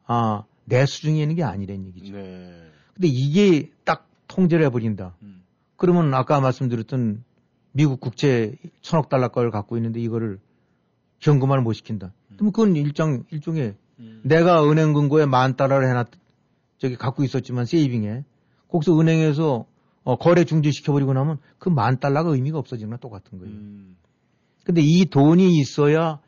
[0.05, 2.13] 아 내 수중에 있는 게 아니란 얘기죠.
[2.13, 2.51] 네.
[2.93, 5.15] 근데 이게 딱 통제를 해버린다.
[5.21, 5.43] 음.
[5.77, 7.23] 그러면 아까 말씀드렸던
[7.71, 10.39] 미국 국채 천억 달러 걸 갖고 있는데 이거를
[11.19, 12.13] 현금화를 못 시킨다.
[12.35, 14.21] 그럼 그건 일정 일종의 음.
[14.23, 16.07] 내가 은행 금고에 만 달러를 해놨
[16.77, 18.23] 저기 갖고 있었지만 세이빙에
[18.69, 19.65] 거기서 은행에서
[20.05, 23.53] 어, 거래 중지시켜버리고 나면 그 만 달러가 의미가 없어지는 건 똑같은 거예요.
[23.53, 23.97] 음.
[24.63, 26.19] 근데 이 돈이 있어야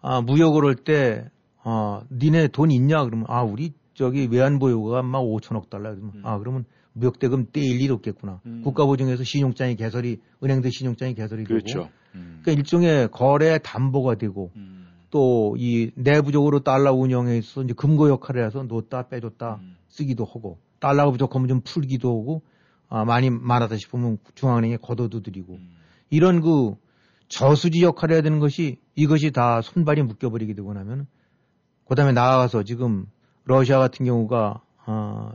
[0.00, 1.28] 아, 무역을 할때
[1.62, 6.22] 아, 니네 돈 있냐 그러면 아 우리 저기 외환보유고가 막 5천억 달러 그러면 음.
[6.24, 8.40] 아 그러면 무역대금 떼일 일 없겠구나.
[8.46, 8.62] 음.
[8.64, 11.90] 국가보증에서 신용장이 개설이 은행들 신용장이 개설이 되고 그렇죠.
[12.14, 12.40] 음.
[12.42, 14.86] 그러니까 일종의 거래 담보가 되고 음.
[15.10, 19.76] 또이 내부적으로 달러 운영에 있어서 이제 금고 역할을 해서 놓다 빼줬다 음.
[19.88, 22.42] 쓰기도 하고 달러가 부족하면 좀 풀기도 하고
[22.88, 25.76] 아, 많이 많았다 싶으면 중앙은행에 걷어도 드리고 음.
[26.10, 26.76] 이런 그
[27.28, 31.06] 저수지 역할을 해야 되는 것이 이것이 다 손발이 묶여버리게 되고 나면
[31.86, 33.06] 그 다음에 나아가서 지금
[33.44, 35.32] 러시아 같은 경우가 아,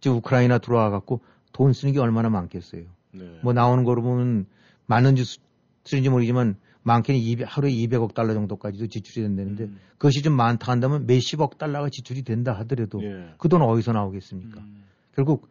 [0.00, 1.20] 지금 우크라이나 들어와 갖고
[1.52, 2.82] 돈 쓰는 게 얼마나 많겠어요.
[3.12, 3.38] 네.
[3.42, 4.46] 뭐 나오는 거로 보면
[4.86, 5.38] 많은지 수-
[5.84, 9.78] 쓰는지 모르지만 많게는 200, 하루에 200억 달러 정도까지도 지출이 된다는데 음.
[9.92, 13.34] 그것이 좀 많다 한다면 몇십억 달러가 지출이 된다 하더라도 예.
[13.38, 14.60] 그돈 어디서 나오겠습니까?
[14.60, 14.84] 음.
[15.14, 15.50] 결국 국,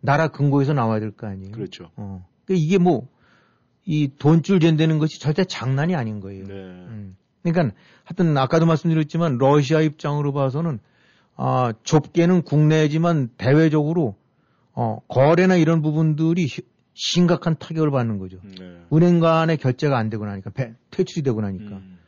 [0.00, 1.52] 나라 근거에서 나와야 될 거 아니에요.
[1.52, 1.90] 그렇죠.
[1.96, 2.26] 어.
[2.44, 3.08] 그러니까 이게 뭐
[3.88, 6.44] 이 돈줄 된다는 것이 절대 장난이 아닌 거예요.
[6.44, 6.54] 네.
[6.54, 7.16] 음.
[7.44, 10.80] 그러니까 하여튼 아까도 말씀드렸지만 러시아 입장으로 봐서는
[11.36, 14.16] 아, 좁게는 국내지만 대외적으로
[14.72, 16.62] 어, 거래나 이런 부분들이 시-
[16.94, 18.38] 심각한 타격을 받는 거죠.
[18.58, 18.80] 네.
[18.92, 21.76] 은행 간의 결제가 안 되고 나니까 배- 퇴출이 되고 나니까.
[21.76, 21.98] 음.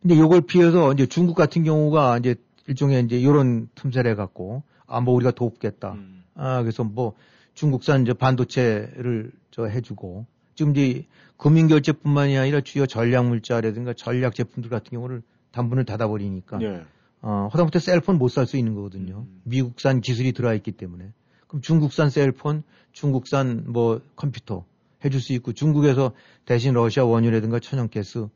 [0.00, 2.34] 근데 요걸 피해서 이제 중국 같은 경우가 이제
[2.66, 5.92] 일종의 이제 요런 틈새를 해 갖고 아 뭐 우리가 돕겠다.
[5.92, 6.21] 음.
[6.34, 7.14] 아 그래서 뭐
[7.54, 14.70] 중국산 이제 반도체를 저 해주고 지금 이제 금융 결제뿐만이 아니라 주요 전략 물자라든가 전략 제품들
[14.70, 16.82] 같은 경우를 단분을 닫아버리니까 예.
[17.20, 19.26] 어, 하다못해 셀폰 못 살 수 있는 거거든요.
[19.28, 19.40] 음.
[19.44, 21.12] 미국산 기술이 들어와 있기 때문에.
[21.46, 24.64] 그럼 중국산 셀폰, 중국산 뭐 컴퓨터
[25.04, 26.12] 해줄 수 있고 중국에서
[26.46, 28.28] 대신 러시아 원유라든가 천연가스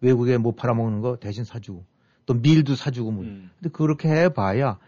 [0.00, 1.84] 외국에 못 팔아먹는 거 대신 사주고
[2.26, 3.24] 또 밀도 사주고 뭐.
[3.24, 3.50] 음.
[3.60, 4.78] 근데 그렇게 해봐야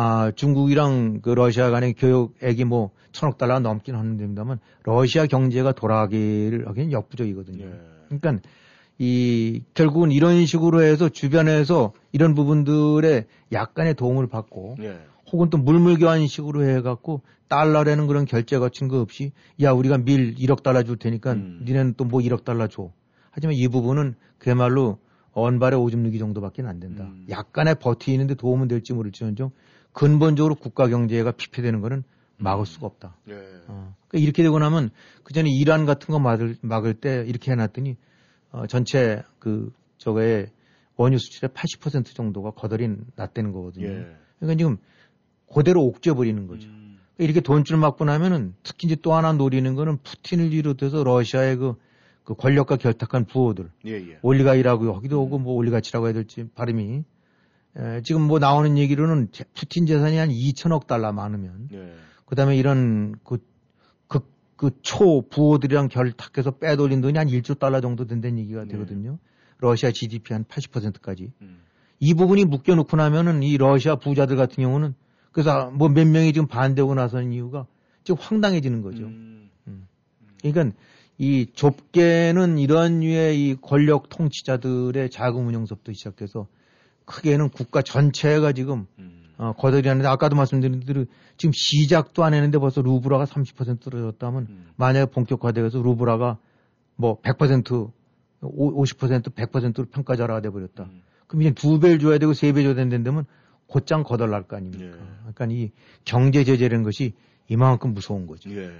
[0.00, 6.92] 아 중국이랑 그 러시아 간의 교역액이 뭐 천억 달러 넘긴 하는데입니다만 러시아 경제가 돌아가기를 하기는
[6.92, 7.64] 역부족이거든요.
[7.64, 7.80] 예.
[8.06, 8.48] 그러니까
[8.98, 15.00] 이 결국은 이런 식으로 해서 주변에서 이런 부분들에 약간의 도움을 받고 예.
[15.32, 20.84] 혹은 또 물물교환식으로 해갖고 달러라는 그런 결제 거친 거 없이 야 우리가 밀 1억 달러
[20.84, 21.62] 줄 테니까 음.
[21.64, 22.92] 니네는 또 뭐 1억 달러 줘.
[23.32, 24.98] 하지만 이 부분은 그야말로
[25.32, 27.02] 언발에 오줌 누기 정도밖에 안 된다.
[27.04, 27.26] 음.
[27.28, 29.50] 약간의 버티는데 도움은 될지 모를지언정
[29.92, 32.04] 근본적으로 국가 경제가 피폐되는 거는
[32.38, 33.16] 막을 수가 없다.
[33.28, 33.34] 예.
[33.66, 33.94] 어.
[34.08, 34.90] 그러니까 이렇게 되고 나면
[35.24, 37.96] 그 전에 이란 같은 거 막을, 막을 때 이렇게 해놨더니
[38.52, 40.48] 어, 전체 그 저거의
[40.96, 43.86] 원유 수출의 80% 정도가 거덜이 났다는 거거든요.
[43.86, 44.16] 예.
[44.38, 44.78] 그러니까 지금
[45.52, 46.68] 그대로 옥죄버리는 거죠.
[46.68, 46.98] 음.
[47.16, 51.74] 그러니까 이렇게 돈줄 맞고 나면은 특히 이제 또 하나 노리는 거는 푸틴을 비롯해서 러시아의 그,
[52.24, 54.18] 그 권력과 결탁한 부호들 예, 예.
[54.22, 57.04] 올리가이라고 하기도 하고 뭐 올리가치라고 해야 될지 발음이
[57.76, 61.92] 에, 지금 뭐 나오는 얘기로는 제- 푸틴 재산이 한 2천억 달러 많으면 예.
[62.26, 63.38] 그다음에 이런 그,
[64.08, 64.20] 그,
[64.56, 68.68] 그 초 부호들이랑 결탁해서 빼돌린 돈이 한 1조 달러 정도 된다는 얘기가 네.
[68.72, 69.18] 되거든요.
[69.58, 71.32] 러시아 GDP 한 80%까지.
[71.42, 71.58] 음.
[72.00, 74.94] 이 부분이 묶여놓고 나면은 이 러시아 부자들 같은 경우는
[75.32, 77.66] 그래서 뭐 몇 명이 지금 반대하고 나서는 이유가
[78.04, 79.04] 지금 황당해지는 거죠.
[79.04, 79.50] 음.
[80.42, 80.76] 그러니까
[81.18, 86.46] 이 좁게는 이런 류의 이 권력 통치자들의 자금 운영서부터 시작해서
[87.08, 89.24] 크게는 국가 전체가 지금 음.
[89.38, 91.06] 어, 거덜이 하는데 아까도 말씀드린 대로
[91.36, 94.66] 지금 시작도 안 했는데 벌써 루브라가 30% 떨어졌다면 음.
[94.76, 96.38] 만약에 본격화돼서 루브라가
[96.96, 97.90] 뭐 100%
[98.42, 100.84] 50% 100%로 평가자라가 돼버렸다.
[100.84, 101.02] 음.
[101.26, 103.24] 그럼 이제 두 배를 줘야 되고 세 배 줘야 된다면
[103.66, 104.84] 곧장 거덜날 거 아닙니까?
[104.96, 105.32] 예.
[105.32, 105.70] 그러니까 이
[106.04, 107.14] 경제 제재라는 것이
[107.48, 108.50] 이만큼 무서운 거죠.
[108.50, 108.70] 예.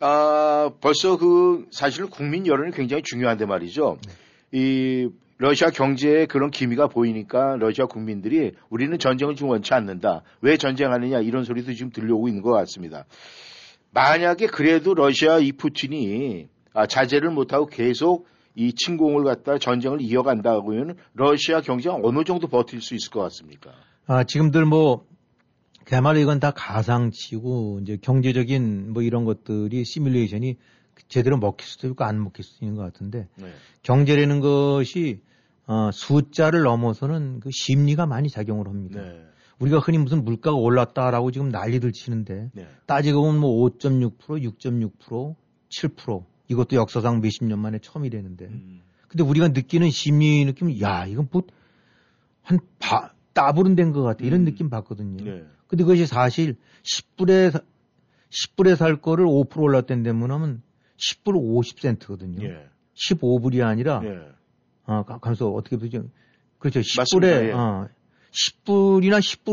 [0.00, 3.98] 아, 벌써 그 사실 국민 여론이 굉장히 중요한데 말이죠.
[4.06, 4.12] 네.
[4.52, 10.22] 이 러시아 경제에 그런 기미가 보이니까 러시아 국민들이 우리는 전쟁을 지금 원치 않는다.
[10.40, 13.04] 왜 전쟁하느냐 이런 소리도 지금 들려오고 있는 것 같습니다.
[13.90, 18.26] 만약에 그래도 러시아 이 푸틴이 아, 자제를 못하고 계속
[18.56, 23.72] 이 침공을 갖다 전쟁을 이어간다고 하면 러시아 경제가 어느 정도 버틸 수 있을 것 같습니까?
[24.06, 25.06] 아, 지금들 뭐,
[25.84, 30.56] 그야말로 이건 다 가상치고, 이제 경제적인 뭐 이런 것들이 시뮬레이션이
[31.14, 33.52] 제대로 먹힐 수도 있고 안 먹힐 수도 있는 것 같은데, 네.
[33.82, 35.20] 경제라는 것이,
[35.64, 39.00] 어, 숫자를 넘어서는 그 심리가 많이 작용을 합니다.
[39.00, 39.24] 네.
[39.60, 42.66] 우리가 흔히 무슨 물가가 올랐다라고 지금 난리들 치는데, 네.
[42.86, 45.36] 따지고 보면 뭐 5.6%, 6.6%,
[45.68, 48.80] 7%, 이것도 역사상 몇십 년 만에 처음이라는데, 음.
[49.06, 51.44] 근데 우리가 느끼는 심리 느낌은, 야, 이건 뭐,
[52.42, 54.24] 한 바, 따블은 된것 같아.
[54.24, 54.44] 이런 음.
[54.46, 55.22] 느낌 받거든요.
[55.24, 55.44] 네.
[55.68, 57.60] 근데 그것이 사실 10불에, 사-
[58.30, 60.62] 10불에 살 거를 5% 올랐다는 하면
[60.96, 62.42] 10불 50센트거든요.
[62.44, 62.68] 예.
[62.94, 64.18] 15불이 아니라, 예.
[64.86, 66.04] 어, 가- 가면서 어떻게 보죠?
[66.58, 66.78] 그렇죠.
[66.96, 67.04] 맞습니다.
[67.26, 67.52] 10불에, 예.
[67.52, 67.88] 어,
[68.32, 69.44] 10불이나 10불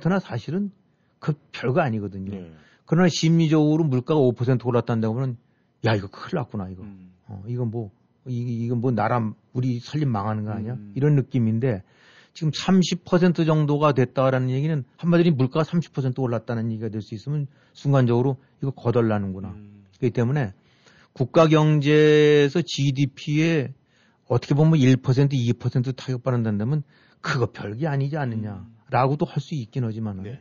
[0.00, 0.70] 50센트나 사실은
[1.18, 2.34] 그 별거 아니거든요.
[2.34, 2.52] 예.
[2.84, 5.36] 그러나 심리적으로 물가가 5% 올랐다는데 보면,
[5.84, 6.82] 야, 이거 큰일 났구나, 이거.
[6.82, 7.12] 음.
[7.26, 7.90] 어, 이건 뭐,
[8.26, 10.74] 이, 이건 뭐 나라, 우리 설립 망하는 거 아니야?
[10.74, 10.92] 음.
[10.94, 11.82] 이런 느낌인데,
[12.32, 18.70] 지금 30% 정도가 됐다라는 얘기는 한마디로 물가가 30% 올랐다는 얘기가 될 수 있으면 순간적으로 이거
[18.72, 19.48] 거덜나는구나.
[19.48, 19.84] 음.
[19.98, 20.52] 그렇기 때문에
[21.16, 23.72] 국가 경제에서 GDP에
[24.28, 26.82] 어떻게 보면 1% 2% 타격받는다면
[27.22, 30.40] 그거 별게 아니지 않느냐라고도 할 수 있긴 하지만 은 네.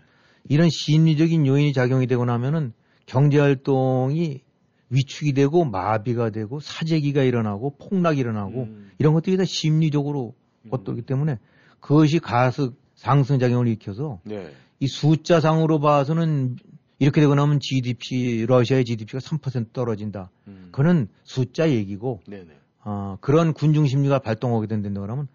[0.50, 2.74] 이런 심리적인 요인이 작용이 되고 나면은
[3.06, 4.42] 경제 활동이
[4.90, 8.92] 위축이 되고 마비가 되고 사재기가 일어나고 폭락이 일어나고 음.
[9.00, 10.36] 이런 것들이 다 심리적으로
[10.72, 11.40] 엇돌기 때문에
[11.80, 14.52] 그것이 가스 상승 작용을 일으켜서 네.
[14.82, 16.58] 이 숫자상으로 봐서는
[17.00, 20.30] 이렇게 되고 나면 GDP 러시아의 GDP가 3% 떨어진다.
[20.48, 20.70] 음.
[20.72, 22.48] 그는 숫자 얘기고 네네.
[22.86, 25.28] 어, 그런 군중 심리가 발동하게 된다 그러면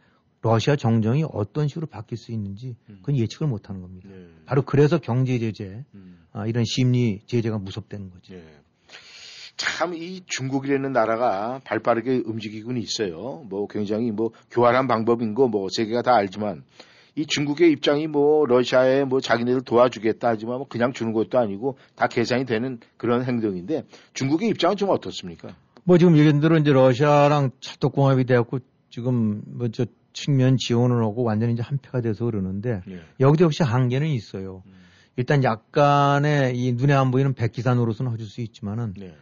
[0.43, 4.09] 러시아 정정이 어떤 식으로 바뀔 수 있는지 그건 예측을 못하는 겁니다.
[4.11, 4.27] 네.
[4.47, 6.19] 바로 그래서 경제 제재 음.
[6.33, 8.35] 아, 이런 심리 제재가 무섭다는 거죠.
[8.35, 8.43] 예.
[9.57, 13.45] 참이 중국이라는 나라가 발빠르게 움직이고는 있어요.
[13.51, 16.65] 뭐 굉장히 뭐 교활한 방법인 거 뭐 세계가 다 알지만
[17.21, 22.07] 이 중국의 입장이 뭐 러시아에 뭐 자기네들 도와주겠다 하지만 뭐 그냥 주는 것도 아니고 다
[22.07, 25.55] 계산이 되는 그런 행동인데 중국의 입장은 좀 어떻습니까?
[25.85, 28.59] 뭐 지금 얘기한 대로 이제 러시아랑 찰떡궁합이 되었고
[28.91, 33.01] 지금 뭐 저 측면 지원을 하고 완전히 이제 한패가 돼서 그러는데 예.
[33.21, 34.62] 여기도 역시 한계는 있어요.
[34.66, 34.73] 음.
[35.16, 37.35] 일단 약간의 이 눈에 안 보이는
[37.77, 39.14] 노릇은 해줄 수 있지만은 네.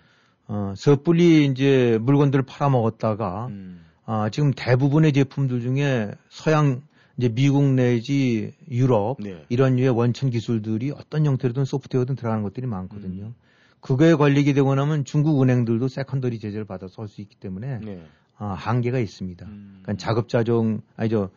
[0.47, 3.85] 어, 섣불리 이제 물건들을 팔아먹었다가 음.
[4.07, 6.81] 아, 지금 대부분의 제품들 중에 서양
[7.19, 9.45] 이제 미국 내지 유럽 네.
[9.49, 13.25] 이런 류의 원천 기술들이 어떤 형태로든 소프트웨어든 들어가는 것들이 많거든요.
[13.25, 13.35] 음.
[13.81, 18.03] 그거에 걸리게 되고 나면 중국 은행들도 secondary 제재를 받아서 할 수 있기 때문에 네.
[18.37, 19.47] 아, 한계가 있습니다.
[19.47, 19.81] 음.
[19.83, 21.31] 그러니까 자급자족 아니죠.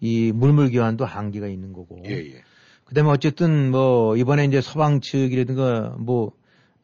[0.00, 2.02] 이 물물 교환도 한계가 있는 거고.
[2.06, 2.42] 예, 예.
[2.84, 6.32] 그다음에 어쨌든 뭐 이번에 이제 서방 측이라든가 뭐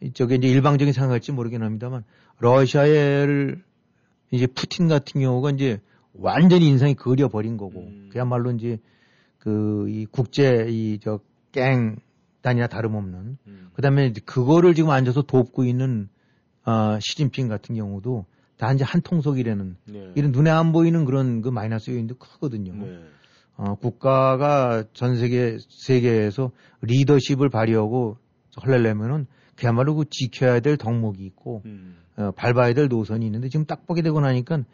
[0.01, 2.05] 이쪽에 이제 일방적인 생각할지 모르긴 합니다만
[2.39, 3.63] 러시아를
[4.31, 5.81] 이제 푸틴 같은 경우가 이제
[6.15, 8.09] 완전히 인상이 그려 버린 거고 음.
[8.13, 8.79] 그야말로 이제
[9.39, 11.21] 그 이 국제 이저
[11.53, 13.71] 갱단이나 다름없는 음.
[13.75, 16.09] 그다음에 이제 그거를 지금 앉아서 돕고 있는
[16.63, 18.27] 아 시진핑 같은 경우도
[18.59, 20.13] 다 이제 한 통속이라는 네.
[20.15, 22.75] 이런 눈에 안 보이는 그런 그 마이너스 요인도 크거든요.
[22.75, 23.01] 네.
[23.57, 26.51] 어, 국가가 전 세계, 세계에서
[26.83, 28.19] 리더십을 발휘하고
[28.57, 31.97] 하려면은 그야말로 그 지켜야 될 덕목이 있고, 음.
[32.17, 34.65] 어, 밟아야 될 노선이 있는데 지금 딱 보게 되고 나니까,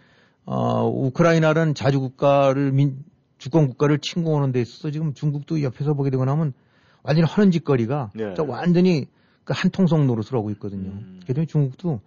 [0.47, 3.05] 어, 우크라이나라는 자주국가를, 민,
[3.39, 6.55] 주권국가를 침공하는 데 있어서 지금 중국도 옆에서 보게 되고 나면
[7.03, 8.35] 완전히 하는 짓거리가 네.
[8.35, 9.07] 저 완전히
[9.45, 10.91] 그 한통속 노릇을 하고 있거든요.
[10.91, 11.21] 음.
[11.25, 12.01] 그렇기 때문에 중국도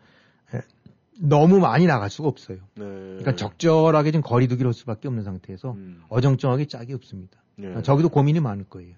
[0.56, 0.60] 에,
[1.20, 2.58] 너무 많이 나갈 수가 없어요.
[2.76, 2.86] 네.
[2.86, 6.02] 그러니까 적절하게 좀 거리두기를 할 수밖에 없는 상태에서 음.
[6.10, 7.38] 어정쩡하게 짝이 없습니다.
[7.56, 7.74] 네.
[7.76, 8.96] 아, 저기도 고민이 많을 거예요.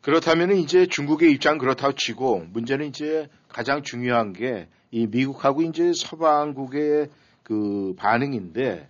[0.00, 7.08] 그렇다면 이제 중국의 입장 그렇다고 치고 문제는 이제 가장 중요한 게 이 미국하고 이제 서방국의
[7.46, 8.88] 그 반응인데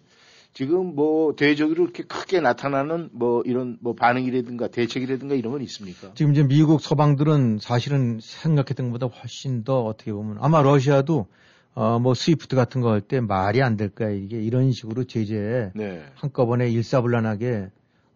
[0.55, 6.13] 지금 뭐 대적으로 이렇게 크게 나타나는 뭐 이런 뭐 반응이라든가 대책이라든가 이런 건 있습니까?
[6.15, 11.27] 지금 이제 미국 서방들은 사실은 생각했던 것보다 훨씬 더 어떻게 보면 아마 러시아도
[11.75, 15.73] 어 뭐 스위프트 같은 거 할 때 말이 안 될 거야 이게 이런 식으로 제재에
[15.75, 16.03] 네.
[16.15, 17.69] 한꺼번에 일사불란하게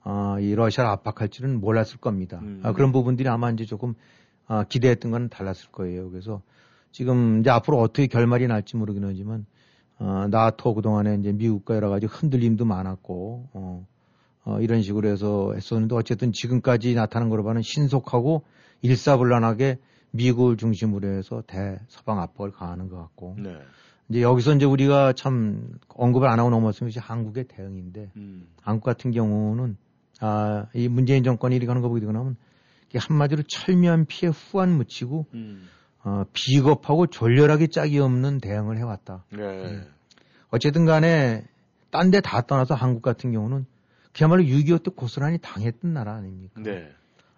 [0.04, 2.38] 어, 이 러시아를 압박할 줄은 몰랐을 겁니다.
[2.42, 2.60] 음.
[2.62, 3.92] 아, 그런 부분들이 아마 이제 조금
[4.46, 6.08] 아, 기대했던 건 달랐을 거예요.
[6.08, 6.40] 그래서
[6.90, 9.44] 지금 이제 앞으로 어떻게 결말이 날지 모르긴 하지만
[10.00, 13.86] 어, 나토 그동안에 이제 미국과 여러 가지 흔들림도 많았고 어,
[14.44, 18.42] 어, 이런 식으로 해서 했었는데 어쨌든 지금까지 나타난 거로 봐는 신속하고
[18.80, 19.78] 일사불란하게
[20.12, 23.54] 미국을 중심으로 해서 대서방 압박을 가하는 것 같고 네.
[24.08, 28.48] 이제 여기서 이제 우리가 참 언급을 안 하고 넘었으면 이제 한국의 대응인데 음.
[28.62, 29.76] 한국 같은 경우는
[30.20, 32.36] 아, 이 문재인 정권이 이렇게 하는 거 보게 되고 나면
[32.94, 35.68] 한마디로 철면 피해 후안 묻히고 음.
[36.02, 39.24] 어, 비겁하고 졸렬하게 짝이 없는 대응을 해왔다.
[39.32, 39.80] 네.
[40.50, 41.44] 어쨌든 간에
[41.90, 43.66] 딴 데 다 떠나서 한국 같은 경우는
[44.12, 46.60] 그야말로 6.25 때 고스란히 당했던 나라 아닙니까?
[46.62, 46.88] 네.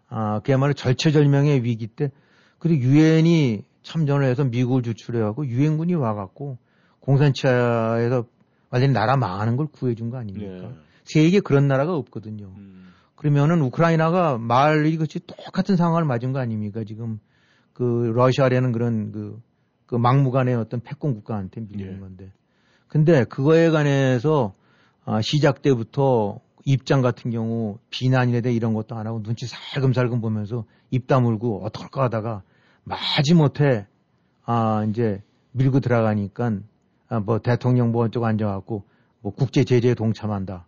[0.08, 2.10] 아, 그야말로 절체절명의 위기 때
[2.58, 6.58] 그리고 유엔이 참전을 해서 미국을 주출해갖고 유엔군이 와갖고
[7.00, 8.24] 공산차에서
[8.70, 10.68] 완전히 나라 망하는 걸 구해준 거 아닙니까?
[10.68, 10.74] 네.
[11.04, 12.52] 세계에 그런 나라가 없거든요.
[12.56, 12.92] 음.
[13.16, 16.84] 그러면은 우크라이나가 말이 같이 똑같은 상황을 맞은 거 아닙니까?
[16.84, 17.20] 지금
[17.72, 19.40] 그 러시아라는 그런 그,
[19.86, 21.98] 그 막무가내 어떤 패권 국가한테 밀리는 예.
[21.98, 22.32] 건데.
[22.88, 24.54] 근데 그거에 관해서
[25.04, 30.64] 아, 시작 때부터 입장 같은 경우 비난이나 대 이런 것도 안 하고 눈치 살금살금 보면서
[30.90, 32.42] 입 다물고 어떡할까 하다가
[32.84, 33.86] 마지못해
[34.44, 36.58] 아 이제 밀고 들어가니까
[37.08, 38.84] 아, 뭐 대통령 뭐 어쩌고 앉아갖고
[39.20, 40.66] 뭐 국제 제재에 동참한다.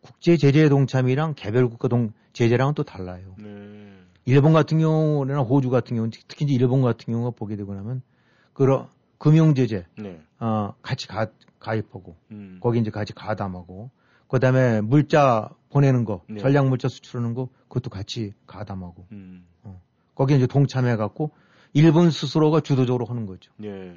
[0.00, 3.34] 국제 제재에 동참이랑 개별 국가 동 제재랑은 또 달라요.
[3.38, 3.85] 네.
[4.26, 8.02] 일본 같은 경우나 호주 같은 경우 특히 이제 일본 같은 경우가 보게 되고 나면
[8.52, 10.20] 그런 금융 제재 네.
[10.38, 12.58] 어 같이 가, 가입하고 음.
[12.60, 13.90] 거기 이제 같이 가담하고
[14.28, 16.40] 그다음에 물자 보내는 거 네.
[16.40, 19.46] 전략 물자 수출하는 거 그것도 같이 가담하고 음.
[20.14, 21.30] 거기에 이제 동참해 갖고
[21.72, 23.52] 일본 스스로가 주도적으로 하는 거죠.
[23.58, 23.94] 네.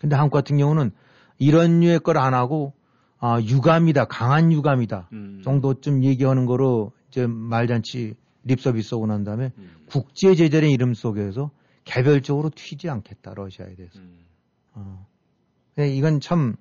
[0.00, 0.90] 근데 한국 같은 경우는
[1.38, 2.72] 이런 류의 걸 안 하고
[3.18, 5.40] 아 유감이다 강한 유감이다 음.
[5.44, 8.14] 정도쯤 얘기하는 거로 이제 말잔치
[8.46, 9.70] 립서비스 오고 난 다음에 음.
[9.86, 11.50] 국제 제재의 이름 속에서
[11.84, 13.98] 개별적으로 튀지 않겠다 러시아에 대해서.
[13.98, 14.24] 음.
[14.74, 15.06] 어.
[15.74, 16.56] 근데 이건 참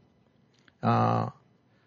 [0.81, 1.31] 아,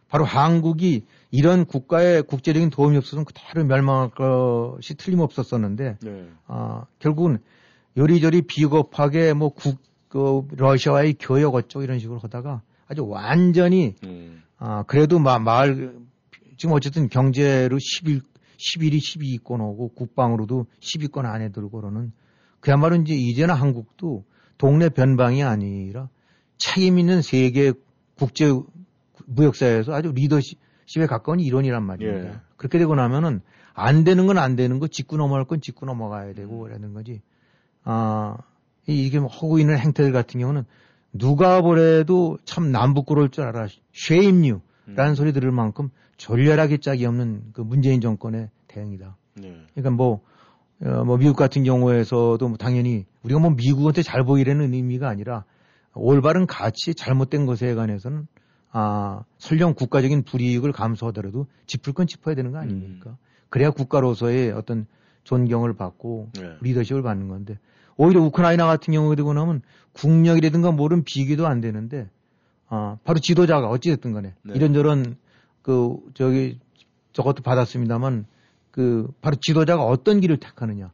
[0.09, 6.29] 바로 한국이 이런 국가의 국제적인 도움이 없어서는 그대로 멸망할 것이 틀림없었었는데 네.
[6.47, 7.39] 아, 결국은
[7.97, 9.79] 요리조리 비겁하게 뭐 국,
[10.09, 14.43] 그 러시아와의 교역 어쩌고 이런 식으로 하다가 아주 완전히 음.
[14.57, 15.99] 아, 그래도 마, 마을,
[16.57, 18.23] 지금 어쨌든 경제로 11,
[18.59, 22.13] 11위 12위권 오고 국방으로도 10위권 안에 들고 그러는
[22.61, 24.25] 그야말로 이제 이제는 한국도
[24.59, 26.09] 동네 변방이 아니라
[26.57, 27.73] 책임 있는 세계
[28.17, 28.53] 국제
[29.27, 32.29] 무역사에서 아주 리더십에 가까운 일원이란 말입니다.
[32.31, 32.37] 예.
[32.57, 33.41] 그렇게 되고 나면은
[33.75, 36.63] 안 되는 건 안 되는 거 짚고 넘어갈 건 짚고 넘어가야 되고 음.
[36.65, 37.23] 그러는 거지.
[37.85, 38.37] 아,
[38.89, 40.65] 이- 이게 뭐 하고 있는 행태들 같은 경우는
[41.13, 43.69] 누가 보래도 참 남부끄러울 줄 알아.
[43.93, 45.15] 쉐임뉴 라는 음.
[45.15, 49.17] 소리 들을 만큼 졸렬하게 짝이 없는 그 문재인 정권의 대응이다.
[49.37, 49.63] 네.
[49.73, 50.21] 그러니까 뭐,
[50.83, 55.45] 어, 뭐 미국 같은 경우에서도 뭐 당연히 우리가 뭐 미국한테 잘 보이려는 의미가 아니라
[55.95, 58.27] 올바른 가치 잘못된 것에 관해서는
[58.71, 63.17] 아, 설령 국가적인 불이익을 감수하더라도 짚을 건 짚어야 되는 거 아닙니까?
[63.49, 64.87] 그래야 국가로서의 어떤
[65.25, 66.57] 존경을 받고 네.
[66.61, 67.59] 리더십을 받는 건데
[67.97, 69.63] 오히려 우크라이나 같은 경우에 되고 나면
[69.93, 72.11] 국력이라든가 뭐는 비교도 안 되는데
[72.69, 74.53] 아, 바로 지도자가 어찌됐든 간에 네.
[74.55, 75.17] 이런저런
[75.63, 76.59] 그 저기
[77.13, 78.27] 저것도 받았습니다만
[78.71, 80.93] 그 바로 지도자가 어떤 길을 택하느냐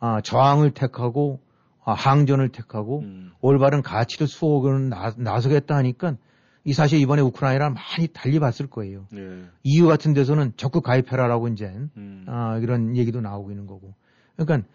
[0.00, 1.40] 아, 저항을 택하고
[1.84, 3.32] 아, 항전을 택하고 음.
[3.40, 6.16] 올바른 가치를 수호하는 나, 나서겠다 하니까
[6.64, 9.06] 이 사실 이번에 우크라이나를 많이 달리 봤을 거예요.
[9.10, 9.42] 네.
[9.64, 12.24] EU 같은 데서는 적극 가입해라라고 이제 음.
[12.28, 13.94] 아, 이런 얘기도 나오고 있는 거고.
[14.36, 14.68] 그러니까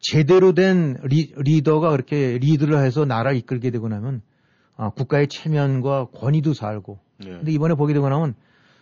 [0.00, 4.22] 제대로 된 리, 더가 그렇게 리드를 해서 나라를 이끌게 되고 나면
[4.76, 6.98] 아, 국가의 체면과 권위도 살고.
[7.18, 7.30] 네.
[7.30, 8.34] 근데 이번에 보게 되고 나면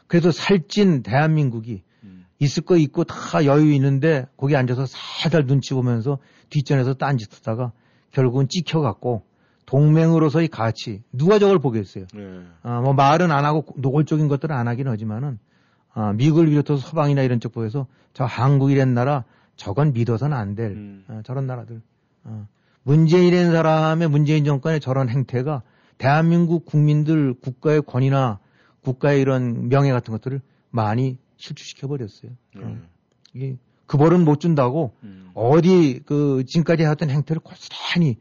[0.07, 2.27] 그래도 살찐 대한민국이 음.
[2.39, 6.19] 있을 거 있고 다 여유 있는데 거기 앉아서 살살 눈치 보면서
[6.51, 7.73] 뒷전에서 딴짓 하다가
[8.13, 9.25] 결국은 찍혀갖고
[9.67, 12.07] 동맹으로서의 가치 누가 저걸 보겠어요.
[12.15, 12.41] 네.
[12.63, 15.39] 아, 뭐 말은 안 하고 노골적인 것들은 안 하긴 하지만은
[15.93, 19.25] 아, 미국을 비롯해서 서방이나 이런 쪽 보여서 저 한국이란 나라
[19.57, 21.05] 저건 믿어서는 안될 음.
[21.09, 21.83] 아, 저런 나라들.
[22.25, 22.47] 아,
[22.85, 25.63] 문재인이라는 사람의 문재인 정권의 저런 행태가
[25.99, 28.39] 대한민국 국민들 국가의 권위나
[28.87, 32.31] 국가의 이런 명예 같은 것들을 많이 실추시켜 버렸어요.
[32.55, 32.77] 네.
[33.35, 33.57] 이게
[33.87, 35.31] 그 벌은 못 준다고 음.
[35.35, 38.17] 어디 그 지금까지 해왔던 행태를 고스란히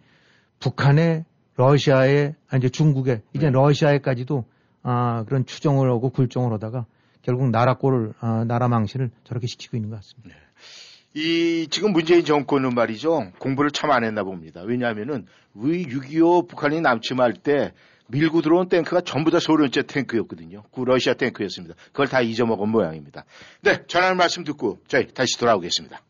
[0.59, 3.51] 북한에 러시아에 아니 이제 중국에 이제 네.
[3.51, 4.45] 러시아에까지도
[4.81, 6.85] 아 그런 추정을 하고 굴종을 하다가
[7.21, 10.35] 결국 나라 꼴을 아, 나라 망신을 저렇게 시키고 있는 것 같습니다.
[11.13, 14.61] 이 지금 문재인 정권은 말이죠 공부를 참 안 했나 봅니다.
[14.63, 17.71] 왜냐하면은 왜 6.25 북한이 남침할 때
[18.07, 20.63] 밀고 들어온 탱크가 전부 다 소련제 탱크였거든요.
[20.71, 21.75] 그 러시아 탱크였습니다.
[21.87, 23.25] 그걸 다 잊어먹은 모양입니다.
[23.61, 26.01] 네, 전하는 말씀 듣고 저희 다시 돌아오겠습니다.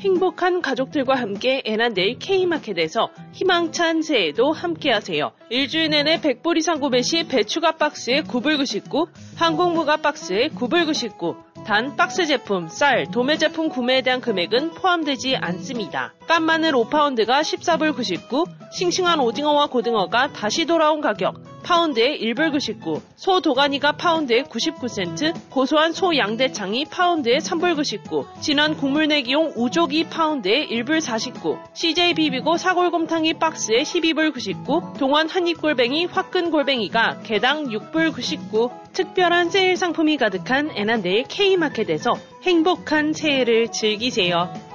[0.00, 5.30] 행복한 가족들과 함께 애난데일 K마켓에서 희망찬 새해도 함께하세요.
[5.50, 9.06] 일주일 내내 100불 이상 구매 시 배추가 박스에 9불 99,
[9.36, 16.12] 한국무가 박스에 9불 99, 단 박스 제품, 쌀, 도매 제품 구매에 대한 금액은 포함되지 않습니다.
[16.26, 23.92] 깐마늘 5파운드가 14불 99, 싱싱한 오징어와 고등어가 다시 돌아온 가격, 파운드에 1불 99, 소 도가니가
[23.92, 31.58] 파운드에 99센트, 고소한 소 양대창이 파운드에 3불 99, 진한 국물 내기용 우족이 파운드에 1불 49,
[31.74, 39.76] CJ 비비고 사골곰탕이 박스에 12불 99, 동원 한입골뱅이 화끈 골뱅이가 개당 6불 99, 특별한 세일
[39.76, 44.71] 상품이 가득한 애난데일 K마켓에서 행복한 새해를 즐기세요.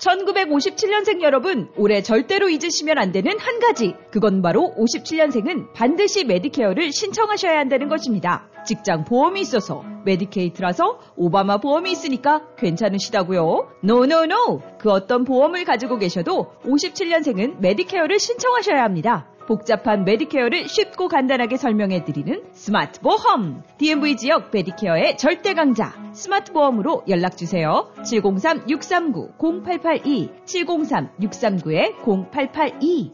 [0.00, 3.94] 1957년생 여러분, 올해 절대로 잊으시면 안 되는 한 가지.
[4.10, 8.48] 그건 바로 57년생은 반드시 메디케어를 신청하셔야 한다는 것입니다.
[8.64, 13.68] 직장 보험이 있어서 메디케이드라서 오바마 보험이 있으니까 괜찮으시다고요?
[13.82, 14.04] 노노노!
[14.04, 14.62] No, no, no.
[14.78, 19.28] 그 어떤 보험을 가지고 계셔도 57년생은 메디케어를 신청하셔야 합니다.
[19.50, 23.64] 복잡한 메디케어를 쉽고 간단하게 설명해 드리는 스마트 보험.
[23.78, 25.92] DMV 지역 메디케어의 절대 강자.
[26.12, 27.92] 스마트 보험으로 연락 주세요.
[27.96, 33.10] 703-639-0882, 703-639-0882.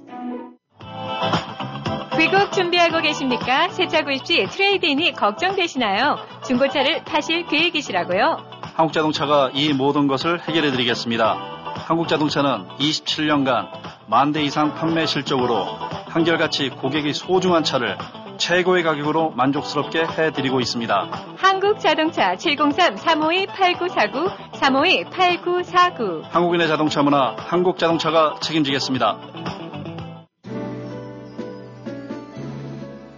[2.18, 3.70] 귀국 준비하고 계십니까?
[3.70, 6.18] 새차 구입 시 트레이드인이 걱정되시나요?
[6.47, 8.45] 중고차를 타실 계획이시라고요?
[8.74, 11.57] 한국자동차가 이 모든 것을 해결해 드리겠습니다.
[11.87, 15.64] 한국자동차는 27년간 만 대 이상 판매 실적으로
[16.09, 17.96] 한결같이 고객이 소중한 차를
[18.38, 21.09] 최고의 가격으로 만족스럽게 해드리고 있습니다.
[21.36, 26.22] 한국자동차 703-352-8949, 352-8949.
[26.30, 29.16] 한국인의 자동차 문화, 한국자동차가 책임지겠습니다.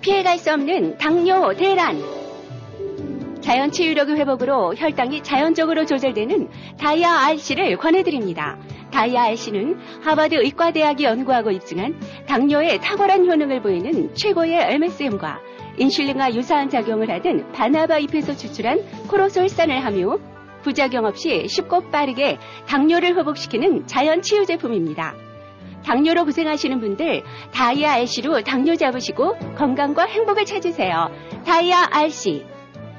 [0.01, 2.01] 피해갈 수 없는 당뇨 대란.
[3.41, 8.57] 자연 치유력의 회복으로 혈당이 자연적으로 조절되는 다이아 RC를 권해드립니다.
[8.99, 15.39] 다이아 RC는 하버드 의과대학이 연구하고 입증한 당뇨에 탁월한 효능을 보이는 최고의 MSM과
[15.77, 20.19] 인슐린과 유사한 작용을 하던 바나바 잎에서 추출한 코로솔산을 하며
[20.63, 25.15] 부작용 없이 쉽고 빠르게 당뇨를 회복시키는 자연 치유 제품입니다.
[25.85, 27.23] 당뇨로 고생하시는 분들
[27.53, 31.13] 다이아 RC로 당뇨 잡으시고 건강과 행복을 찾으세요.
[31.47, 32.58] 다이아 RC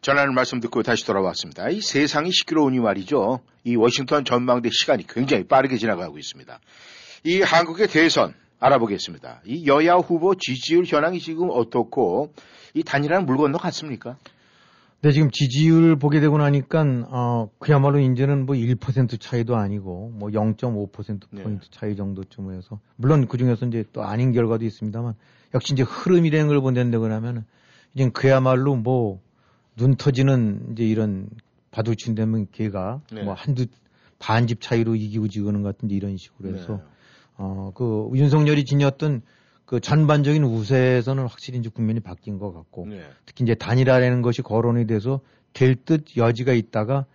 [0.00, 1.68] 전하는 말씀 듣고 다시 돌아왔습니다.
[1.68, 3.40] 이 세상이 시끄러우니 말이죠.
[3.64, 6.58] 이 워싱턴 전망대 시간이 굉장히 빠르게 지나가고 있습니다.
[7.24, 9.42] 이 한국의 대선 알아보겠습니다.
[9.44, 12.32] 이 여야 후보 지지율 현황이 지금 어떻고
[12.72, 14.16] 이 단일화는 물 건너 갔습니까?
[15.02, 20.92] 네, 지금 지지율 보게 되고 나니까 어 그야말로 이제는 뭐 1% 차이도 아니고 뭐 0.5%
[21.30, 21.70] 포인트 네.
[21.70, 25.14] 차이 정도쯤에서 물론 그 중에서 이제 또 아닌 결과도 있습니다만
[25.54, 27.44] 역시 이제 흐름이라는 걸 본다고 하면
[27.94, 29.20] 이제 그야말로 뭐
[29.80, 31.30] 눈 터지는 이제 이런
[31.70, 33.22] 바둑친다면 걔가 네.
[33.22, 33.64] 뭐 한두
[34.18, 36.82] 반집 차이로 이기고 지고는 것 같은데 이런 식으로 해서 네.
[37.38, 39.22] 어그 윤석열이 지녔던
[39.64, 43.02] 그 전반적인 우세에서는 확실히 이제 국면이 바뀐 것 같고 네.
[43.24, 45.20] 특히 이제 단일화라는 것이 거론이 돼서
[45.54, 47.06] 될 듯 여지가 있다가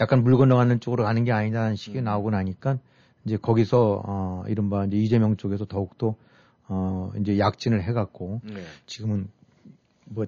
[0.00, 2.04] 약간 물 건너가는 쪽으로 가는 게 아니냐는 식이 음.
[2.04, 2.78] 나오고 나니까
[3.24, 6.14] 이제 거기서 어 이른바 이제 이재명 쪽에서 더욱더
[6.68, 8.62] 어 이제 약진을 해갖고 네.
[8.86, 9.28] 지금은
[10.04, 10.26] 뭐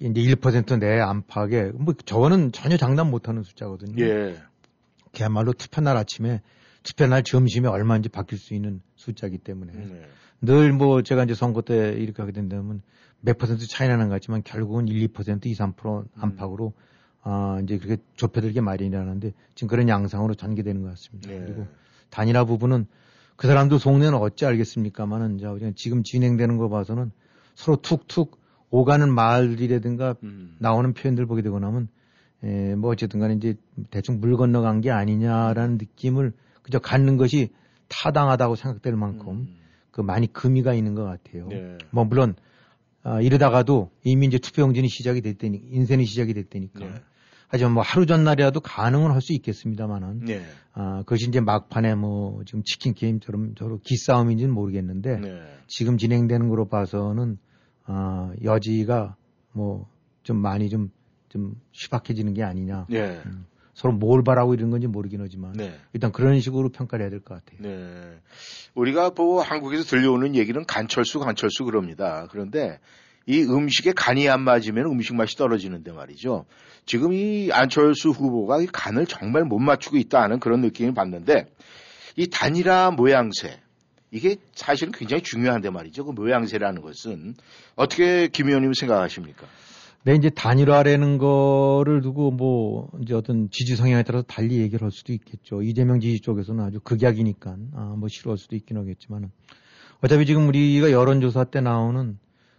[0.00, 4.02] 이제 1%내 안팎에 뭐 저거는 전혀 장담 못하는 숫자거든요.
[4.02, 4.36] 예.
[5.12, 6.40] 그야말로 투표 날 아침에
[6.82, 10.02] 투표 날 점심에 얼마인지 바뀔 수 있는 숫자이기 때문에 네.
[10.42, 12.82] 늘뭐 제가 이제 선거 때 이렇게 하게 된다면
[13.20, 16.90] 몇 퍼센트 차이 나는 것 같지만 결국은 1, 2% 2, 3% 안팎으로 음.
[17.22, 21.28] 아 이제 그렇게 좁혀들게 마련이라는데 지금 그런 양상으로 전개되는 것 같습니다.
[21.28, 21.40] 네.
[21.40, 21.66] 그리고
[22.08, 22.86] 단일화 부분은
[23.36, 27.12] 그 사람도 속내는 어찌 알겠습니까만은 이제 지금 진행되는 거 봐서는
[27.54, 28.39] 서로 툭툭
[28.70, 30.56] 오가는 말이라든가 음.
[30.58, 31.88] 나오는 표현들 보게 되고 나면
[32.42, 33.54] 에, 뭐 어쨌든 간에 이제
[33.90, 37.50] 대충 물 건너간 게 아니냐라는 느낌을 그저 갖는 것이
[37.88, 39.56] 타당하다고 생각될 만큼 음.
[39.90, 41.48] 그 많이 금이가 있는 것 같아요.
[41.48, 41.78] 네.
[41.90, 42.34] 뭐 물론
[43.02, 46.94] 아, 이러다가도 이미 이제 투표용진이 시작이 됐다니 인생이 시작이 됐다니까 네.
[47.48, 50.42] 하지만 뭐 하루 전날이라도 가능은 할 수 있겠습니다만은 네.
[50.72, 55.42] 아, 그것이 이제 막판에 뭐 지금 치킨 게임처럼 저로 기싸움인지는 모르겠는데 네.
[55.66, 57.38] 지금 진행되는 거로 봐서는
[57.84, 59.16] 아, 여지가
[59.52, 59.88] 뭐
[60.22, 60.90] 좀 많이 좀
[61.30, 62.86] 좀 희박해지는 게 아니냐.
[62.90, 63.20] 네.
[63.24, 65.72] 음, 서로 뭘 바라고 이런 건지 모르긴 하지만 네.
[65.92, 67.62] 일단 그런 식으로 평가를 해야 될 것 같아요.
[67.62, 68.18] 네.
[68.74, 72.26] 우리가 뭐 한국에서 들려오는 얘기는 간철수 간철수 그럽니다.
[72.32, 72.80] 그런데
[73.26, 76.46] 이 음식에 간이 안 맞으면 음식 맛이 떨어지는데 말이죠.
[76.84, 81.46] 지금 이 안철수 후보가 이 간을 정말 못 맞추고 있다는 그런 느낌을 받는데
[82.16, 83.60] 이 단일화 모양새
[84.10, 86.04] 이게 사실은 굉장히 중요한데 말이죠.
[86.04, 87.34] 그 모양새라는 것은
[87.76, 89.46] 어떻게 김 의원님 생각하십니까?
[90.02, 95.12] 네, 이제 단일화라는 거를 두고 뭐 이제 어떤 지지 성향에 따라서 달리 얘기를 할 수도
[95.12, 95.62] 있겠죠.
[95.62, 99.30] 이재명 지지 쪽에서는 아주 극약이니까 아, 뭐 싫어할 수도 있긴 하겠지만은
[100.02, 102.18] 어차피 지금 우리가 여론조사 때 나오는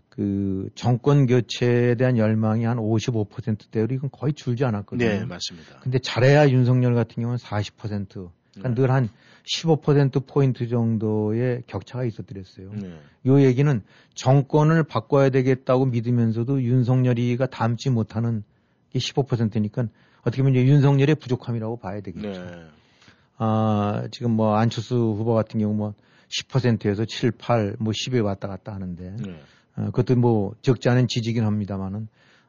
[0.10, 5.10] 그 정권 교체에 대한 열망이 한 55%대로 이건 거의 줄지 않았거든요.
[5.10, 5.80] 네, 맞습니다.
[5.80, 8.30] 근데 잘해야 윤석열 같은 경우는 40%.
[8.54, 8.82] 그러니까 네.
[8.82, 9.10] 늘한
[9.44, 12.72] 15% 포인트 정도의 격차가 있었더랬어요.
[12.74, 13.00] 네.
[13.26, 13.82] 요 얘기는
[14.14, 18.44] 정권을 바꿔야 되겠다고 믿으면서도 윤석열이가 닮지 못하는
[18.92, 19.88] 게 15%니까
[20.22, 22.30] 어떻게 보면 윤석열의 부족함이라고 봐야 되겠죠.
[22.30, 22.66] 네.
[23.38, 25.94] 아, 지금 뭐 안철수 후보 같은 경우 뭐
[26.30, 29.42] 10%에서 7, 8, 뭐 10에 왔다 갔다 하는데 네.
[29.78, 32.08] 어, 그것도 뭐 적지 않은 지지긴 합니다만은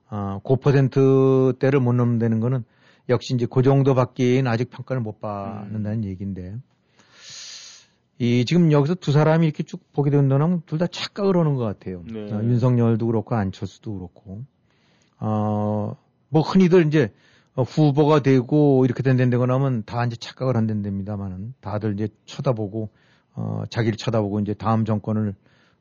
[0.08, 2.64] 아, 그 퍼센트대를 못 넘는다는 거는
[3.08, 6.56] 역시 이제 그 정도 밖에는 아직 평가를 못 받는다는 얘기인데
[8.18, 12.02] 이 지금 여기서 두 사람이 이렇게 쭉 보게 된다면 둘 다 착각을 하는 것 같아요.
[12.06, 12.32] 네.
[12.32, 14.44] 어, 윤석열도 그렇고 안철수도 그렇고
[15.18, 15.96] 어,
[16.28, 17.12] 뭐 흔히들 이제
[17.54, 22.90] 어, 후보가 되고 이렇게 된다고 하면 다 이제 착각을 한다입니다만은 다들 이제 쳐다보고
[23.34, 25.34] 어, 자기를 쳐다보고 이제 다음 정권을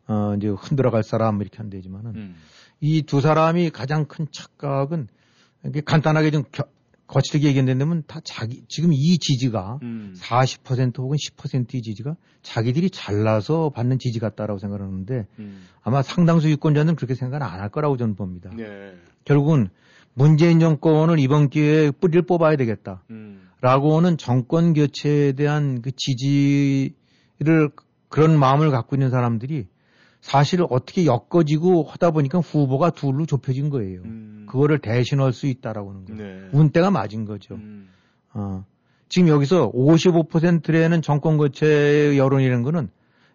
[0.08, 2.36] 어, 이제 흔들어갈 사람 이렇게 한다지만은 음.
[2.80, 5.08] 이두 사람이 가장 큰 착각은
[5.68, 6.66] 이게 간단하게 좀 겨-
[7.12, 10.16] 거칠게 얘기한다면 다 자기 지금 이 지지가 음.
[10.18, 15.68] 40% 혹은 10%의 지지가 자기들이 잘나서 받는 지지 같다라고 생각하는데 음.
[15.84, 18.50] 아마 상당수 유권자는 그렇게 생각을 안할 거라고 저는 봅니다.
[18.56, 18.96] 네.
[19.26, 19.68] 결국은
[20.14, 23.04] 문재인 정권을 이번 기회에 뿌리를 뽑아야 되겠다.
[23.10, 23.50] 음.
[23.60, 27.72] 라고는 정권 교체에 대한 그 지지를
[28.08, 29.68] 그런 마음을 갖고 있는 사람들이
[30.22, 34.02] 사실 어떻게 엮어지고 하다 보니까 후보가 둘로 좁혀진 거예요.
[34.48, 36.22] 그거를 대신할 수 있다라고 하는 거예요.
[36.22, 36.50] 네.
[36.52, 37.56] 운때가 맞은 거죠.
[37.56, 37.90] 음.
[38.34, 38.64] 어.
[39.10, 42.90] 지금 여기서 55%라는 정권 교체의 여론이라는 거는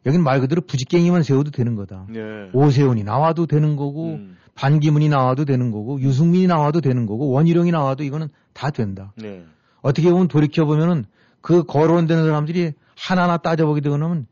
[0.07, 2.07] 여긴 말 그대로 부직갱이만 세워도 되는 거다.
[2.09, 2.21] 네.
[2.53, 4.37] 오세훈이 나와도 되는 거고 음.
[4.55, 9.13] 반기문이 나와도 되는 거고 유승민이 나와도 되는 거고 원희룡이 나와도 이거는 다 된다.
[9.17, 9.45] 네.
[9.83, 11.05] 어떻게 보면 돌이켜 보면은
[11.41, 14.27] 그 거론되는 사람들이 하나하나 따져보게 되면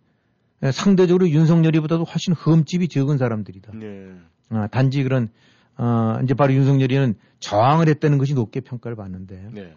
[0.73, 3.73] 상대적으로 윤석열이보다도 훨씬 흠집이 적은 사람들이다.
[3.75, 4.13] 네.
[4.51, 5.29] 아, 단지 그런
[5.77, 9.75] 어, 이제 바로 윤석열이는 저항을 했다는 것이 높게 평가를 받는데 네.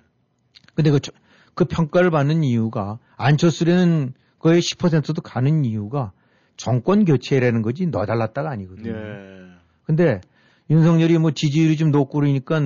[0.76, 1.12] 근데 그, 저-
[1.56, 6.12] 그 평가를 받는 이유가 안철수라는 거의 10%도 가는 이유가
[6.56, 8.94] 정권 교체라는 거지 너 달랐다가 아니거든요.
[8.94, 9.48] 네.
[9.86, 10.22] 근데
[10.70, 12.62] 윤석열이 뭐 지지율이 좀 높고 그러니까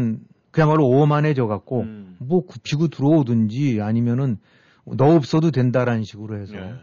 [0.51, 2.17] 그야말로 오만해져 갖고 음.
[2.19, 4.37] 뭐 굽히고 들어오든지 아니면은
[4.85, 6.73] 너 없어도 된다라는 식으로 해서 네.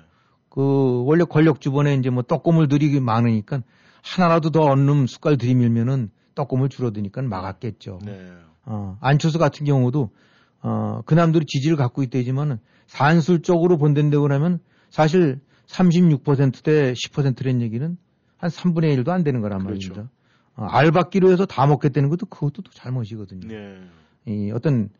[0.48, 3.62] 그 원래 권력 주변에 이제 뭐 떡고물 들이 많으니까
[4.02, 7.98] 하나라도 더 얻는 숟갈 들이밀면은 떡고물 줄어드니까 막았겠죠.
[8.04, 8.32] 네.
[8.64, 10.10] 어, 안철수 같은 경우도
[10.62, 17.98] 어, 그 남들이 지지를 갖고 있다지만은 산술적으로 본다고 하면 사실 36%대 10%라는 얘기는
[18.36, 19.90] 한 3분의 1도 안 되는 거란 그렇죠.
[19.90, 20.10] 말입니다.
[20.56, 23.48] 어, 알받기로 해서 다 먹겠다는 것도 그것도 또 잘못이거든요.
[23.48, 23.80] 네.
[24.26, 24.90] 이 어떤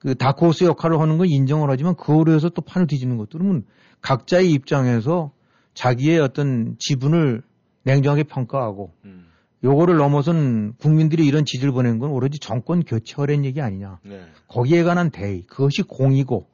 [0.00, 3.64] 그 다크호스 역할을 하는 건 인정을 하지만 그거로 해서 또 판을 뒤지는 것들은
[4.00, 5.32] 각자의 입장에서
[5.74, 7.42] 자기의 어떤 지분을
[7.84, 9.26] 냉정하게 평가하고 음.
[9.62, 13.98] 요거를 넘어선 국민들이 이런 지지를 보낸 건 오로지 정권 교체하라는 얘기 아니냐.
[14.02, 14.22] 네.
[14.48, 16.46] 거기에 관한 대의 그것이 공이고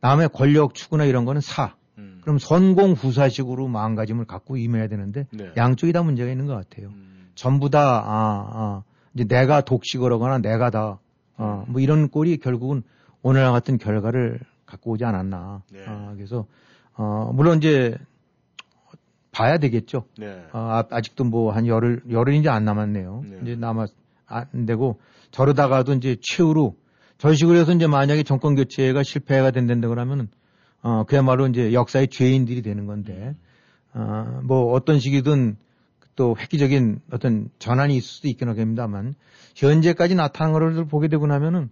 [0.00, 1.74] 남의 권력 추구나 이런 거는 사.
[1.98, 2.20] 음.
[2.22, 5.52] 그럼 선공 후사식으로 마음가짐을 갖고 임해야 되는데 네.
[5.56, 6.88] 양쪽이 다 문제가 있는 것 같아요.
[6.88, 7.30] 음.
[7.34, 8.82] 전부 다, 아, 아,
[9.14, 11.00] 이제 내가 독식을 하거나 내가 다,
[11.36, 12.82] 어, 뭐 이런 꼴이 결국은
[13.22, 15.62] 오늘과 같은 결과를 갖고 오지 않았나.
[15.72, 15.84] 네.
[15.86, 16.46] 아, 그래서,
[16.94, 17.96] 어, 물론 이제
[19.32, 20.04] 봐야 되겠죠.
[20.18, 20.44] 네.
[20.52, 23.24] 어, 아, 아직도 뭐 한 열흘, 열흘 이제 안 남았네요.
[23.28, 23.38] 네.
[23.42, 23.90] 이제 남았,
[24.26, 25.00] 안 되고
[25.32, 26.76] 저러다가도 이제 최후로
[27.18, 30.28] 저런 식으로 해서 이제 만약에 정권 교체가 실패가 된다고 그러면은
[30.82, 33.34] 어, 그야말로 이제 역사의 죄인들이 되는 건데,
[33.94, 35.56] 어, 뭐 어떤 식이든
[36.16, 39.14] 또 획기적인 어떤 전환이 있을 수도 있긴 하겠습니다만,
[39.54, 41.70] 현재까지 나타난 것을 보게 되고 나면은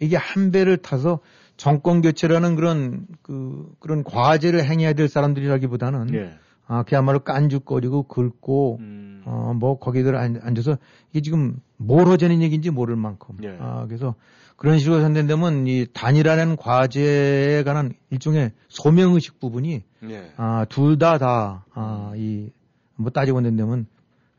[0.00, 1.20] 이게 한 배를 타서
[1.56, 6.32] 정권 교체라는 그런 그, 그런 과제를 행해야 될 사람들이라기보다는 네.
[6.66, 9.22] 아, 그야말로 깐죽거리고 긁고, 음.
[9.26, 10.78] 어, 뭐 거기들 앉- 앉아서
[11.12, 13.36] 이게 지금 뭘 하자는 얘기인지 모를 만큼.
[13.42, 13.56] 예.
[13.60, 14.14] 아, 그래서
[14.56, 20.32] 그런 식으로 선된다면 이 단일화라는 과제에 관한 일종의 소명의식 부분이 예.
[20.36, 22.48] 아, 둘 다 다, 아, 이,
[22.96, 23.86] 뭐 따지고 본다면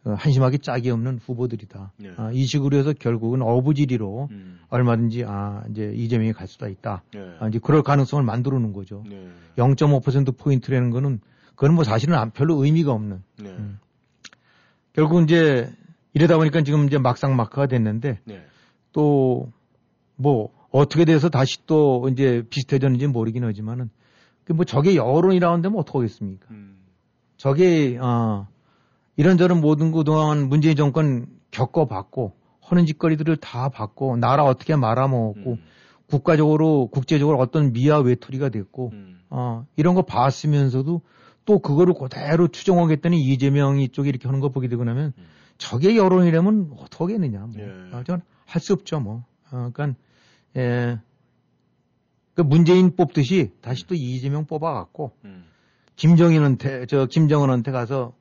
[0.06, 1.92] 어, 한심하게 짝이 없는 후보들이다.
[2.04, 2.14] 예.
[2.18, 4.60] 아, 이 식으로 해서 결국은 어부지리로 음.
[4.70, 7.02] 얼마든지 아, 이제 이재명이 갈 수가 있다.
[7.16, 7.36] 예.
[7.40, 9.04] 아, 이제 그럴 가능성을 만들어 놓은 거죠.
[9.12, 9.28] 예.
[9.58, 11.22] 0.5% 포인트라는 거는
[11.56, 13.24] 그건 뭐 사실은 안- 별로 의미가 없는.
[13.44, 13.48] 예.
[13.50, 13.80] 음.
[14.94, 15.72] 결국 이제
[16.14, 18.46] 이러다 보니까 지금 이제 막상 막하가 됐는데 예.
[18.94, 23.90] 또뭐 어떻게 돼서 다시 또 이제 비슷해졌는지 모르긴 하지만은
[24.46, 26.48] 그뭐 저게 여론이라는 데면 어떡하겠습니까?
[26.52, 26.75] 음.
[27.38, 28.48] 저게 어
[29.16, 35.64] 이런저런 모든 그동안 문재인 정권 겪어봤고 하는 짓거리들을 다 봤고 나라 어떻게 말아먹었고 음.
[36.08, 39.20] 국가적으로 국제적으로 어떤 미아 외톨이가 됐고 음.
[39.30, 41.02] 어 이런 거 봤으면서도
[41.46, 45.26] 또 그거를 그대로 추정하겠다니 이재명이 쪽에 이렇게 하는 거 보게 되고 나면 음.
[45.58, 47.52] 저게 여론이라면 어떡하겠느냐 뭐.
[47.58, 47.96] 예.
[47.96, 49.24] 어, 전할 수 없죠 뭐.
[49.52, 50.00] 어, 그러니까
[50.58, 51.00] 예.
[52.34, 55.46] 그 문재인 뽑듯이 다시 또 이재명 뽑아갖고 음.
[55.96, 58.14] 김정인한테 저 김정은한테 가서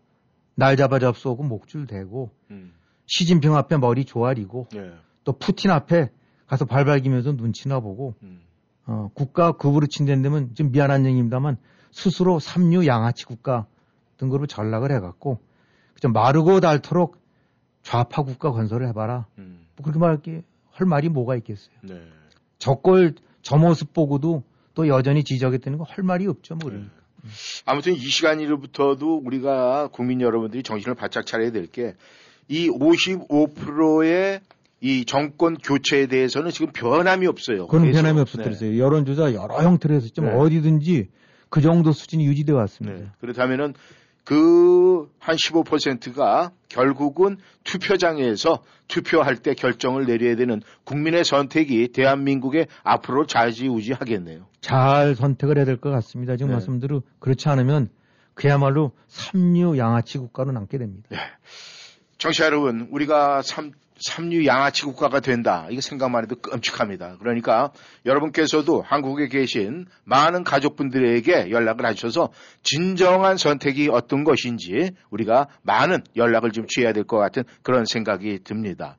[0.55, 2.72] 날 잡아 잡쏘고 목줄 대고 음.
[3.07, 4.93] 시진핑 앞에 머리 조아리고 예.
[5.25, 6.11] 또 푸틴 앞에
[6.47, 8.43] 가서 발발기면서 눈치나 보고 음.
[8.87, 11.57] 어, 국가 급으로 친댄다면 좀 미안한 얘기입니다만
[11.91, 13.66] 스스로 삼류 양아치 국가
[14.16, 15.41] 등급으로 전락을 해갖고
[16.01, 17.16] 좀 마르고 닳도록
[17.83, 19.27] 좌파 국가 건설을 해봐라.
[19.39, 19.66] 음.
[19.77, 20.43] 뭐 그렇게 말할 게
[20.75, 21.75] 할 말이 뭐가 있겠어요.
[21.83, 22.03] 네.
[22.59, 24.43] 저걸 저 모습 보고도
[24.75, 26.57] 또 여전히 지적했다는 거 할 말이 없죠.
[26.57, 26.93] 뭐 그러니까.
[27.64, 31.95] 아무튼 이 시간으로부터도 우리가 국민 여러분들이 정신을 바짝 차려야 될 게
[32.49, 34.41] 이 55%의
[34.81, 37.66] 이 정권 교체에 대해서는 지금 변함이 없어요.
[37.66, 38.20] 그건 그래서- 변함이 네.
[38.20, 38.79] 없었더랬어요.
[38.79, 40.33] 여론조사 여러 형태로 해서 좀 네.
[40.33, 41.09] 어디든지
[41.49, 42.99] 그 정도 수준이 유지되어 왔습니다.
[42.99, 43.07] 네.
[43.20, 43.72] 그렇다면은
[44.25, 44.75] 그
[45.25, 54.47] 한 15%가 결국은 투표장에서 투표할 때 결정을 내려야 되는 국민의 선택이 대한민국의 앞으로 좌지우지하겠네요.
[54.61, 56.37] 잘 선택을 해야 될 것 같습니다.
[56.37, 56.55] 지금 네.
[56.55, 57.89] 말씀대로 그렇지 않으면
[58.35, 61.09] 그야말로 삼류 양아치 국가로 남게 됩니다.
[62.18, 65.66] 정치자 여러분, 우리가 삼, 삼류 양아치 국가가 된다.
[65.70, 67.16] 이거 생각만 해도 끔찍합니다.
[67.20, 67.70] 그러니까
[68.05, 72.30] 여러분께서도 한국에 계신 많은 가족분들에게 연락을 하셔서
[72.62, 78.97] 진정한 선택이 어떤 것인지 우리가 많은 연락을 좀 취해야 될 것 같은 그런 생각이 듭니다.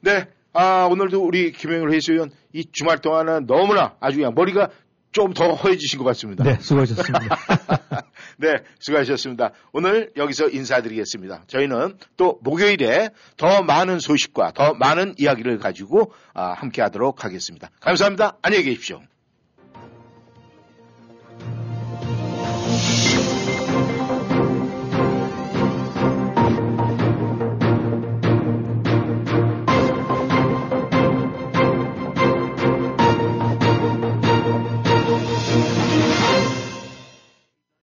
[0.00, 0.26] 네.
[0.54, 4.68] 아, 오늘도 우리 김영일 해수위원 이 주말 동안은 너무나 아주 그냥 머리가
[5.12, 6.44] 좀 더 허해지신 것 같습니다.
[6.44, 7.36] 네, 수고하셨습니다.
[8.38, 9.52] 네, 수고하셨습니다.
[9.72, 11.44] 오늘 여기서 인사드리겠습니다.
[11.46, 17.70] 저희는 또 목요일에 더 많은 소식과 더 많은 이야기를 가지고 아, 함께 하도록 하겠습니다.
[17.80, 18.38] 감사합니다.
[18.42, 19.02] 안녕히 계십시오.